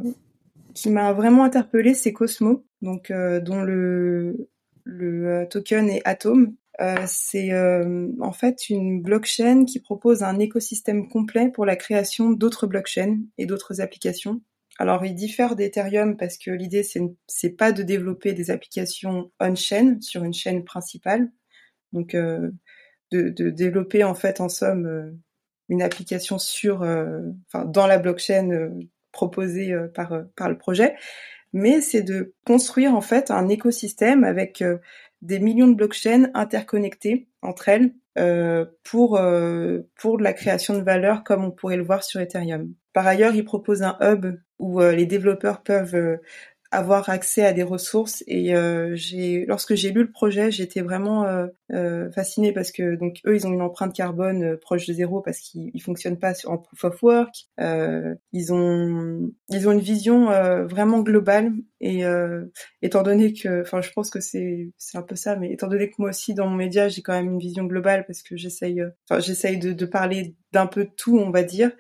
qui 0.74 0.90
m'a 0.90 1.14
vraiment 1.14 1.44
interpellé, 1.44 1.94
c'est 1.94 2.14
Cosmo, 2.14 2.66
donc 2.82 3.12
euh, 3.12 3.40
dont 3.40 3.64
le 3.64 4.50
le 4.84 5.46
token 5.50 5.90
est 5.90 6.02
Atom. 6.06 6.56
c'est 7.08 7.52
en 8.22 8.32
fait 8.32 8.70
une 8.70 9.02
blockchain 9.02 9.66
qui 9.66 9.80
propose 9.80 10.24
un 10.24 10.40
écosystème 10.40 11.10
complet 11.10 11.50
pour 11.50 11.66
la 11.66 11.76
création 11.76 12.32
d'autres 12.32 12.68
blockchains 12.68 13.20
et 13.38 13.46
d'autres 13.46 13.82
applications. 13.82 14.42
Alors, 14.80 15.04
il 15.06 15.16
diffère 15.16 15.56
d'Ethereum 15.56 16.18
parce 16.18 16.38
que 16.38 16.52
l'idée, 16.52 16.84
c'est, 16.84 17.50
pas 17.50 17.72
de 17.72 17.84
développer 17.84 18.34
des 18.34 18.52
applications 18.52 19.32
on-chain 19.40 19.98
sur 20.02 20.24
une 20.24 20.36
chaîne 20.36 20.64
principale. 20.64 21.32
Donc, 21.94 22.16
de, 23.12 23.30
de, 23.30 23.50
développer 23.50 24.04
en 24.04 24.14
fait 24.14 24.42
en 24.42 24.50
somme 24.50 24.86
euh, 24.86 25.12
une 25.70 25.82
application 25.82 26.40
sur, 26.40 26.82
euh, 26.82 27.22
enfin 27.48 27.66
dans 27.66 27.88
la 27.88 27.98
blockchain 27.98 28.52
euh, 28.52 28.70
proposée 29.12 29.76
par 29.96 30.14
par 30.36 30.50
le 30.50 30.58
projet, 30.58 30.96
mais 31.52 31.82
c'est 31.82 32.04
de 32.04 32.34
construire 32.46 32.94
en 32.94 33.02
fait 33.02 33.32
un 33.32 33.50
écosystème 33.50 34.24
avec 34.24 34.64
des 35.24 35.40
millions 35.40 35.68
de 35.68 35.74
blockchains 35.74 36.30
interconnectées 36.36 37.28
entre 37.42 37.70
elles 37.70 37.94
euh, 38.20 38.66
pour 38.84 39.20
pour 39.96 40.20
la 40.20 40.34
création 40.34 40.76
de 40.78 40.84
valeur 40.84 41.24
comme 41.24 41.44
on 41.44 41.52
pourrait 41.52 41.78
le 41.78 41.84
voir 41.84 42.04
sur 42.04 42.22
Ethereum. 42.22 42.74
Par 42.94 43.08
ailleurs, 43.08 43.34
il 43.34 43.44
propose 43.44 43.82
un 43.82 43.98
hub 44.02 44.40
où 44.60 44.82
les 44.82 45.08
développeurs 45.08 45.64
peuvent 45.64 46.20
avoir 46.72 47.10
accès 47.10 47.46
à 47.46 47.54
des 47.54 47.64
ressources 47.64 48.24
et 48.28 48.54
euh, 48.54 48.92
j'ai 48.96 49.46
lorsque 49.46 49.76
j'ai 49.76 49.92
lu 49.92 50.02
le 50.02 50.12
projet 50.12 50.52
j'étais 50.52 50.82
vraiment 50.82 51.24
euh, 51.26 51.48
euh, 51.72 52.12
fascinée 52.12 52.52
parce 52.52 52.72
que 52.72 52.96
donc 52.96 53.20
eux 53.26 53.36
ils 53.36 53.48
ont 53.48 53.54
une 53.54 53.62
empreinte 53.62 53.96
carbone 53.96 54.58
proche 54.58 54.86
de 54.86 54.94
zéro 54.94 55.22
parce 55.22 55.40
qu'ils 55.40 55.72
ils 55.74 55.82
fonctionnent 55.82 56.20
pas 56.20 56.34
en 56.46 56.58
proof 56.58 56.84
of 56.84 57.04
work. 57.04 57.36
Ils 58.34 58.54
ont 58.54 59.32
ils 59.50 59.70
ont 59.70 59.72
une 59.72 59.80
vision 59.80 60.26
vraiment 60.66 61.00
globale 61.00 61.54
et 61.80 62.04
étant 62.82 63.04
donné 63.04 63.34
que 63.34 63.62
enfin 63.62 63.82
je 63.82 63.92
pense 63.92 64.10
que 64.10 64.20
c'est 64.20 64.72
c'est 64.78 64.98
un 64.98 65.04
peu 65.04 65.16
ça 65.16 65.36
mais 65.36 65.52
étant 65.52 65.68
donné 65.68 65.90
que 65.90 65.96
moi 66.00 66.10
aussi 66.10 66.34
dans 66.34 66.48
mon 66.48 66.56
média 66.56 66.90
j'ai 66.90 67.02
quand 67.02 67.14
même 67.14 67.32
une 67.32 67.40
vision 67.40 67.64
globale 67.64 68.06
parce 68.06 68.24
que 68.24 68.36
j'essaye 68.36 68.84
enfin 69.10 69.20
j'essaye 69.20 69.58
de, 69.58 69.74
de 69.74 69.86
parler 69.86 70.36
d'un 70.52 70.68
peu 70.68 70.88
tout 70.98 71.18
on 71.18 71.32
va 71.32 71.44
dire 71.44 71.72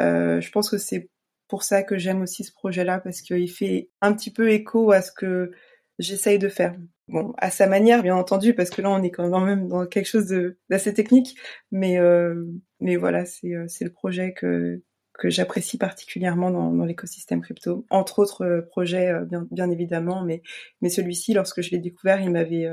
je 0.00 0.50
pense 0.50 0.70
que 0.70 0.78
c'est 0.78 1.08
pour 1.54 1.62
ça 1.62 1.84
que 1.84 1.96
j'aime 1.98 2.20
aussi 2.20 2.42
ce 2.42 2.50
projet-là 2.50 2.98
parce 2.98 3.22
qu'il 3.22 3.48
fait 3.48 3.88
un 4.00 4.12
petit 4.12 4.32
peu 4.32 4.50
écho 4.50 4.90
à 4.90 5.02
ce 5.02 5.12
que 5.12 5.52
j'essaye 6.00 6.40
de 6.40 6.48
faire. 6.48 6.74
Bon, 7.06 7.32
à 7.38 7.48
sa 7.48 7.68
manière, 7.68 8.02
bien 8.02 8.16
entendu, 8.16 8.54
parce 8.54 8.70
que 8.70 8.82
là, 8.82 8.90
on 8.90 9.04
est 9.04 9.12
quand 9.12 9.40
même 9.40 9.68
dans 9.68 9.86
quelque 9.86 10.08
chose 10.08 10.34
d'assez 10.68 10.92
technique, 10.92 11.38
mais 11.70 12.00
euh, 12.00 12.44
mais 12.80 12.96
voilà, 12.96 13.24
c'est 13.24 13.54
euh, 13.54 13.66
c'est 13.68 13.84
le 13.84 13.92
projet 13.92 14.32
que 14.32 14.82
que 15.12 15.30
j'apprécie 15.30 15.78
particulièrement 15.78 16.50
dans, 16.50 16.72
dans 16.72 16.84
l'écosystème 16.84 17.40
crypto. 17.40 17.86
Entre 17.88 18.18
autres 18.18 18.44
euh, 18.44 18.62
projets, 18.62 19.12
bien, 19.30 19.46
bien 19.52 19.70
évidemment, 19.70 20.24
mais 20.24 20.42
mais 20.80 20.88
celui-ci, 20.88 21.34
lorsque 21.34 21.62
je 21.62 21.70
l'ai 21.70 21.78
découvert, 21.78 22.20
il 22.20 22.32
m'avait 22.32 22.68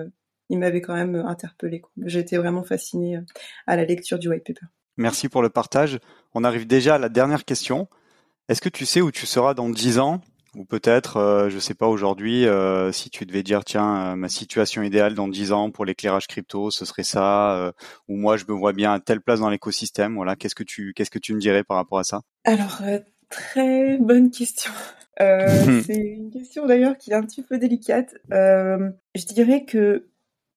il 0.50 0.58
m'avait 0.58 0.82
quand 0.82 0.96
même 0.96 1.18
interpellé. 1.18 1.84
J'étais 2.04 2.38
vraiment 2.38 2.64
fascinée 2.64 3.20
à 3.68 3.76
la 3.76 3.86
lecture 3.86 4.18
du 4.18 4.28
white 4.28 4.44
paper. 4.44 4.66
Merci 4.98 5.30
pour 5.30 5.44
le 5.44 5.50
partage. 5.52 6.00
On 6.34 6.44
arrive 6.44 6.66
déjà 6.66 6.96
à 6.96 6.98
la 6.98 7.10
dernière 7.10 7.46
question. 7.46 7.88
Est-ce 8.50 8.62
que 8.62 8.70
tu 8.70 8.86
sais 8.86 9.02
où 9.02 9.12
tu 9.12 9.26
seras 9.26 9.54
dans 9.54 9.70
dix 9.70 10.00
ans? 10.00 10.22
Ou 10.58 10.66
peut-être, 10.66 11.16
euh, 11.16 11.50
je 11.50 11.60
sais 11.60 11.74
pas 11.74 11.88
aujourd'hui, 11.88 12.46
euh, 12.46 12.92
si 12.92 13.10
tu 13.10 13.26
devais 13.26 13.42
dire 13.42 13.64
tiens, 13.64 14.12
euh, 14.12 14.16
ma 14.18 14.28
situation 14.28 14.82
idéale 14.82 15.14
dans 15.14 15.30
dix 15.30 15.54
ans 15.54 15.72
pour 15.72 15.86
l'éclairage 15.86 16.28
crypto, 16.28 16.72
ce 16.72 16.84
serait 16.84 17.04
ça, 17.04 17.74
ou 18.10 18.18
moi 18.18 18.36
je 18.36 18.44
me 18.50 18.54
vois 18.54 18.74
bien 18.74 18.92
à 18.92 19.00
telle 19.00 19.22
place 19.22 19.40
dans 19.40 19.50
l'écosystème. 19.50 20.16
Voilà, 20.16 20.36
qu'est-ce 20.36 20.56
que 20.56 20.64
tu 20.64 20.94
qu'est-ce 20.94 21.10
que 21.10 21.20
tu 21.20 21.34
me 21.34 21.40
dirais 21.40 21.64
par 21.64 21.78
rapport 21.78 22.00
à 22.00 22.04
ça? 22.04 22.22
Alors 22.44 22.82
très 23.30 23.98
bonne 23.98 24.30
question. 24.30 24.72
c'est 25.20 26.16
une 26.18 26.32
question 26.32 26.66
d'ailleurs 26.66 26.98
qui 26.98 27.12
est 27.12 27.16
un 27.16 27.24
petit 27.24 27.44
peu 27.44 27.58
délicate. 27.58 28.16
je 28.30 29.26
dirais 29.34 29.64
que 29.64 30.11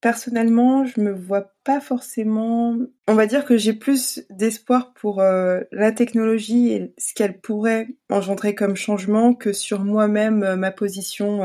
personnellement, 0.04 0.84
je 0.84 1.00
me 1.00 1.12
vois 1.12 1.54
pas 1.64 1.80
forcément. 1.80 2.76
On 3.08 3.14
va 3.14 3.24
dire 3.24 3.46
que 3.46 3.56
j'ai 3.56 3.72
plus 3.72 4.22
d'espoir 4.28 4.92
pour 4.92 5.20
euh, 5.20 5.62
la 5.72 5.92
technologie 5.92 6.72
et 6.72 6.92
ce 6.98 7.14
qu'elle 7.14 7.40
pourrait 7.40 7.88
engendrer 8.10 8.54
comme 8.54 8.76
changement 8.76 9.32
que 9.32 9.54
sur 9.54 9.80
moi-même, 9.80 10.42
euh, 10.42 10.56
ma 10.56 10.72
position. 10.72 11.42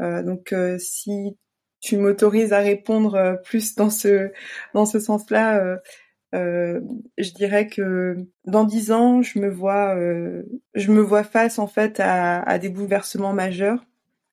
Euh, 0.00 0.22
donc, 0.22 0.54
si 0.78 1.36
tu 1.82 1.98
m'autorises 1.98 2.54
à 2.54 2.60
répondre 2.60 3.38
plus 3.44 3.74
dans 3.74 3.90
ce 3.90 4.30
sens-là, 4.74 5.78
je 6.32 7.32
dirais 7.34 7.68
que 7.68 8.16
dans 8.46 8.64
dix 8.64 8.92
ans, 8.92 9.20
je 9.20 9.38
me 9.38 9.50
vois 9.50 11.24
face 11.24 11.58
en 11.58 11.66
fait 11.66 12.00
à 12.00 12.58
des 12.58 12.70
bouleversements 12.70 13.34
majeurs 13.34 13.84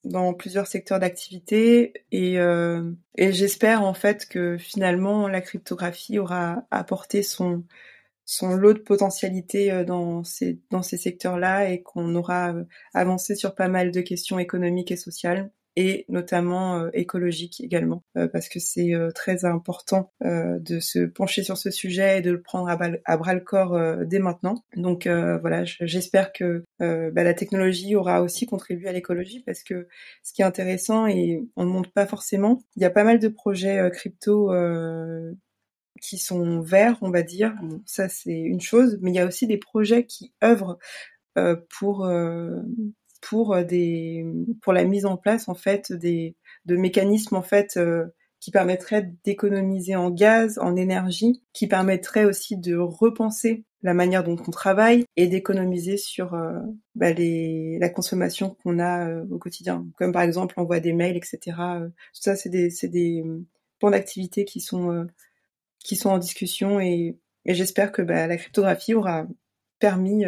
dans 0.06 0.34
plusieurs 0.34 0.68
secteurs 0.68 1.00
d'activité 1.00 1.94
et, 2.12 2.40
euh, 2.40 2.92
et 3.18 3.34
j'espère 3.34 3.84
en 3.84 3.94
fait 3.94 4.28
que 4.28 4.58
finalement 4.58 5.28
la 5.28 5.42
cryptographie 5.42 6.20
aura 6.20 6.64
apporté 6.72 7.24
son 7.24 7.64
son 8.26 8.56
lot 8.56 8.74
de 8.74 8.80
potentialité 8.80 9.72
euh, 9.72 9.84
dans 9.84 10.24
ces 10.24 10.60
dans 10.70 10.84
ces 10.84 10.98
secteurs-là 10.98 11.70
et 11.72 11.82
qu'on 11.82 12.16
aura 12.16 12.54
euh, 12.54 12.64
avancé 12.94 13.36
sur 13.36 13.56
pas 13.56 13.68
mal 13.68 13.92
de 13.92 14.02
questions 14.02 14.40
économiques 14.40 14.92
et 14.92 14.98
sociales 14.98 15.52
et 15.76 16.06
notamment 16.10 16.80
euh, 16.80 16.90
écologique 16.94 17.62
également, 17.62 18.04
euh, 18.18 18.28
parce 18.28 18.50
que 18.50 18.60
c'est 18.60 18.94
euh, 18.94 19.12
très 19.12 19.46
important 19.46 20.12
de 20.22 20.80
se 20.80 21.00
pencher 21.00 21.44
sur 21.44 21.58
ce 21.58 21.72
sujet 21.72 22.20
et 22.20 22.22
de 22.22 22.32
le 22.32 22.42
prendre 22.42 22.68
à, 22.68 23.18
bras 23.18 23.34
le 23.34 23.40
corps 23.40 23.80
dès 24.06 24.20
maintenant. 24.20 24.64
Donc 24.76 25.08
voilà, 25.08 25.64
j'espère 25.66 26.34
que 26.34 26.66
bah, 26.80 27.24
la 27.24 27.34
technologie 27.34 27.96
aura 27.96 28.22
aussi 28.22 28.46
contribué 28.46 28.90
à 28.90 28.92
l'écologie, 28.92 29.42
parce 29.46 29.64
que 29.64 29.88
ce 30.24 30.34
qui 30.34 30.42
est 30.42 30.46
intéressant 30.46 31.08
et 31.08 31.48
on 31.56 31.66
ne 31.66 31.70
montre 31.70 31.92
pas 31.92 32.06
forcément, 32.06 32.62
il 32.76 32.82
y 32.82 32.86
a 32.86 32.90
pas 32.90 33.04
mal 33.04 33.20
de 33.20 33.28
projets 33.28 33.90
crypto 33.92 34.52
qui 36.02 36.18
sont 36.18 36.62
verts, 36.62 36.98
on 37.02 37.12
va 37.12 37.24
dire. 37.24 37.54
ça, 37.86 38.10
c'est 38.10 38.40
une 38.40 38.62
chose, 38.62 39.00
mais 39.02 39.12
il 39.12 39.16
y 39.16 39.20
a 39.20 39.26
aussi 39.26 39.48
des 39.48 39.58
projets 39.58 40.06
qui 40.06 40.34
œuvrent 40.44 40.78
pour 41.80 42.06
pour 43.22 43.54
euh, 43.54 43.64
des 43.64 44.26
pour 44.62 44.74
la 44.74 44.84
mise 44.84 45.06
en 45.06 45.18
place 45.18 45.50
en 45.50 45.56
fait 45.56 45.92
des 45.92 46.36
de 46.66 46.76
mécanismes 46.76 47.36
en 47.36 47.42
fait 47.42 47.78
euh, 47.78 48.06
qui 48.40 48.52
permettraient 48.52 49.12
d'économiser 49.26 49.96
en 49.98 50.10
gaz, 50.10 50.60
en 50.60 50.78
énergie, 50.78 51.44
qui 51.52 51.68
permettraient 51.68 52.24
aussi 52.24 52.56
de 52.56 52.78
repenser 52.78 53.66
la 53.82 53.94
manière 53.94 54.24
dont 54.24 54.38
on 54.48 54.52
travaille 54.52 55.04
et 55.18 55.28
d'économiser 55.28 55.98
sur 55.98 56.34
euh, 56.34 56.60
bah, 56.96 57.12
les, 57.12 57.78
la 57.80 57.90
consommation 57.90 58.56
qu'on 58.64 58.80
a 58.80 59.24
au 59.30 59.38
quotidien, 59.38 59.86
comme 59.98 60.14
par 60.14 60.22
exemple 60.22 60.54
l'envoi 60.58 60.80
des 60.80 60.94
mails, 60.94 61.18
etc. 61.18 61.58
tout 62.14 62.22
ça, 62.22 62.38
c'est 62.38 62.50
des, 62.50 62.70
c'est 62.70 62.88
des 62.88 63.24
points 63.80 63.92
d'activité 63.92 64.46
qui 64.46 64.62
sont 64.62 65.06
qui 65.80 65.96
sont 65.96 66.10
en 66.10 66.18
discussion 66.18 66.80
et, 66.80 67.18
j'espère 67.46 67.92
que 67.92 68.02
bah, 68.02 68.28
la 68.28 68.38
cryptographie 68.38 68.94
aura 68.94 69.26
permis 69.80 70.26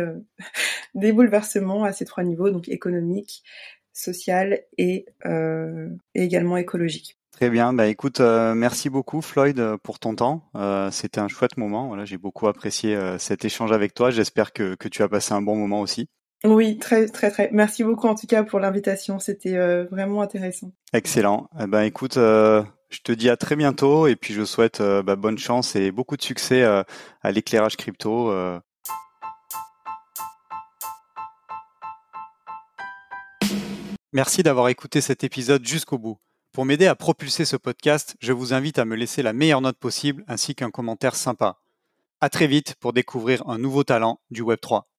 des 0.94 1.12
bouleversements 1.12 1.84
à 1.84 1.94
ces 1.94 2.06
trois 2.06 2.24
niveaux, 2.24 2.50
donc 2.50 2.70
économique, 2.70 3.44
social 3.94 4.62
et, 4.78 5.06
euh, 5.26 5.90
également 6.16 6.58
écologique. 6.58 7.18
Très 7.32 7.50
bien, 7.50 7.74
bah 7.74 7.88
écoute, 7.88 8.20
euh, 8.20 8.54
merci 8.54 8.90
beaucoup 8.90 9.22
Floyd 9.22 9.78
pour 9.84 10.00
ton 10.00 10.16
temps. 10.16 10.44
C'était 10.92 11.20
un 11.20 11.28
chouette 11.28 11.58
moment. 11.58 11.88
Voilà, 11.88 12.06
j'ai 12.06 12.18
beaucoup 12.18 12.48
apprécié 12.48 12.98
cet 13.18 13.46
échange 13.46 13.72
avec 13.72 13.94
toi. 13.94 14.12
J'espère 14.12 14.54
que, 14.54 14.76
que 14.76 14.88
tu 14.88 15.02
as 15.02 15.08
passé 15.08 15.34
un 15.34 15.42
bon 15.42 15.56
moment 15.56 15.82
aussi. 15.82 16.08
Oui, 16.44 16.78
très 16.78 17.08
très 17.08 17.32
très. 17.32 17.50
Merci 17.52 17.84
beaucoup 17.84 18.08
en 18.08 18.16
tout 18.16 18.28
cas 18.28 18.44
pour 18.44 18.60
l'invitation. 18.60 19.20
C'était 19.20 19.56
vraiment 19.86 20.22
intéressant. 20.22 20.72
Excellent. 20.94 21.50
Eh 21.60 21.68
ben 21.68 21.82
écoute, 21.82 22.16
je 22.16 23.00
te 23.04 23.12
dis 23.12 23.30
à 23.30 23.38
très 23.38 23.56
bientôt 23.56 24.08
et 24.08 24.16
puis 24.16 24.34
je 24.34 24.44
souhaite 24.44 24.82
bah, 24.82 25.16
bonne 25.16 25.38
chance 25.38 25.76
et 25.76 25.92
beaucoup 25.92 26.18
de 26.18 26.24
succès 26.24 26.64
à 26.64 27.32
l'éclairage 27.32 27.78
crypto 27.78 28.32
Merci 34.14 34.44
d'avoir 34.44 34.68
écouté 34.68 35.00
cet 35.00 35.24
épisode 35.24 35.66
jusqu'au 35.66 35.98
bout. 35.98 36.18
Pour 36.52 36.66
m'aider 36.66 36.86
à 36.86 36.96
propulser 36.96 37.46
ce 37.46 37.56
podcast, 37.56 38.18
je 38.20 38.34
vous 38.34 38.54
invite 38.54 38.78
à 38.78 38.84
me 38.84 38.98
laisser 38.98 39.24
la 39.24 39.32
meilleure 39.32 39.62
note 39.62 39.78
possible 39.78 40.26
ainsi 40.28 40.54
qu'un 40.54 40.70
commentaire 40.70 41.16
sympa. 41.16 41.62
À 42.20 42.30
très 42.30 42.48
vite 42.48 42.76
pour 42.82 42.92
découvrir 42.92 43.48
un 43.48 43.58
nouveau 43.58 43.86
talent 43.86 44.20
du 44.30 44.44
Web3. 44.44 44.82